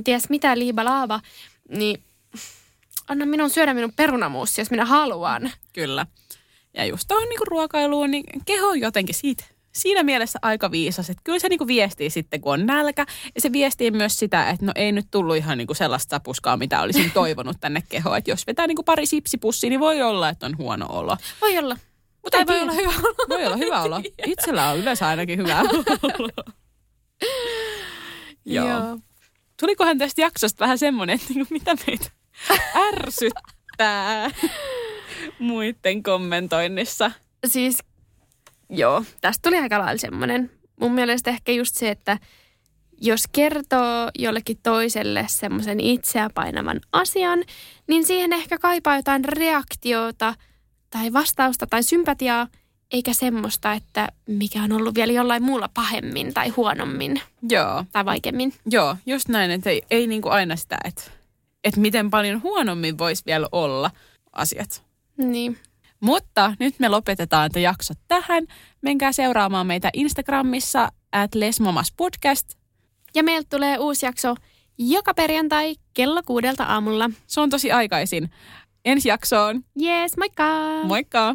[0.04, 1.20] ties mitä liiba laava,
[1.68, 2.02] niin
[3.10, 5.50] anna minun syödä minun perunamuussi, jos minä haluan.
[5.72, 6.06] Kyllä.
[6.74, 11.20] Ja just tuohon niinku ruokailuun, niin keho on jotenkin siitä, siinä mielessä aika viisas, että
[11.24, 13.06] kyllä se niinku viestii sitten, kun on nälkä.
[13.34, 16.80] Ja se viestii myös sitä, että no ei nyt tullut ihan niinku sellaista sapuskaa, mitä
[16.80, 18.18] olisin toivonut tänne kehoon.
[18.18, 21.16] Että jos vetää niinku pari sipsipussia, niin voi olla, että on huono olo.
[21.40, 21.76] Voi olla.
[22.22, 23.14] Mutta ei voi olla hyvä olo.
[23.28, 24.00] Voi olla hyvä olo.
[24.26, 25.60] Itsellä on yleensä ainakin hyvä
[26.18, 26.54] olo.
[28.44, 28.68] Joo.
[28.68, 28.98] Joo.
[29.60, 32.10] Tulikohan tästä jaksosta vähän semmoinen, että niinku mitä meitä
[32.88, 34.30] ärsyttää
[35.38, 37.10] muiden kommentoinnissa?
[37.46, 37.78] Siis
[38.70, 40.50] joo, tästä tuli aika lailla semmoinen.
[40.80, 42.18] Mun mielestä ehkä just se, että
[43.00, 47.44] jos kertoo jollekin toiselle semmoisen itseä painavan asian,
[47.86, 50.34] niin siihen ehkä kaipaa jotain reaktiota
[50.90, 52.46] tai vastausta tai sympatiaa,
[52.90, 57.20] eikä semmoista, että mikä on ollut vielä jollain muulla pahemmin tai huonommin.
[57.50, 57.84] Joo.
[57.92, 58.52] Tai vaikeammin.
[58.70, 61.02] Joo, just näin, että ei, ei niin kuin aina sitä, että,
[61.64, 63.90] että miten paljon huonommin voisi vielä olla
[64.32, 64.84] asiat.
[65.16, 65.58] Niin.
[66.00, 68.46] Mutta nyt me lopetetaan tämä jakso tähän.
[68.82, 72.48] Menkää seuraamaan meitä Instagramissa at lesmomaspodcast.
[73.14, 74.34] Ja meiltä tulee uusi jakso
[74.78, 77.10] joka perjantai kello kuudelta aamulla.
[77.26, 78.30] Se on tosi aikaisin.
[78.84, 79.64] Ensi jaksoon.
[79.82, 80.44] Yes, moikka!
[80.84, 81.34] Moikka!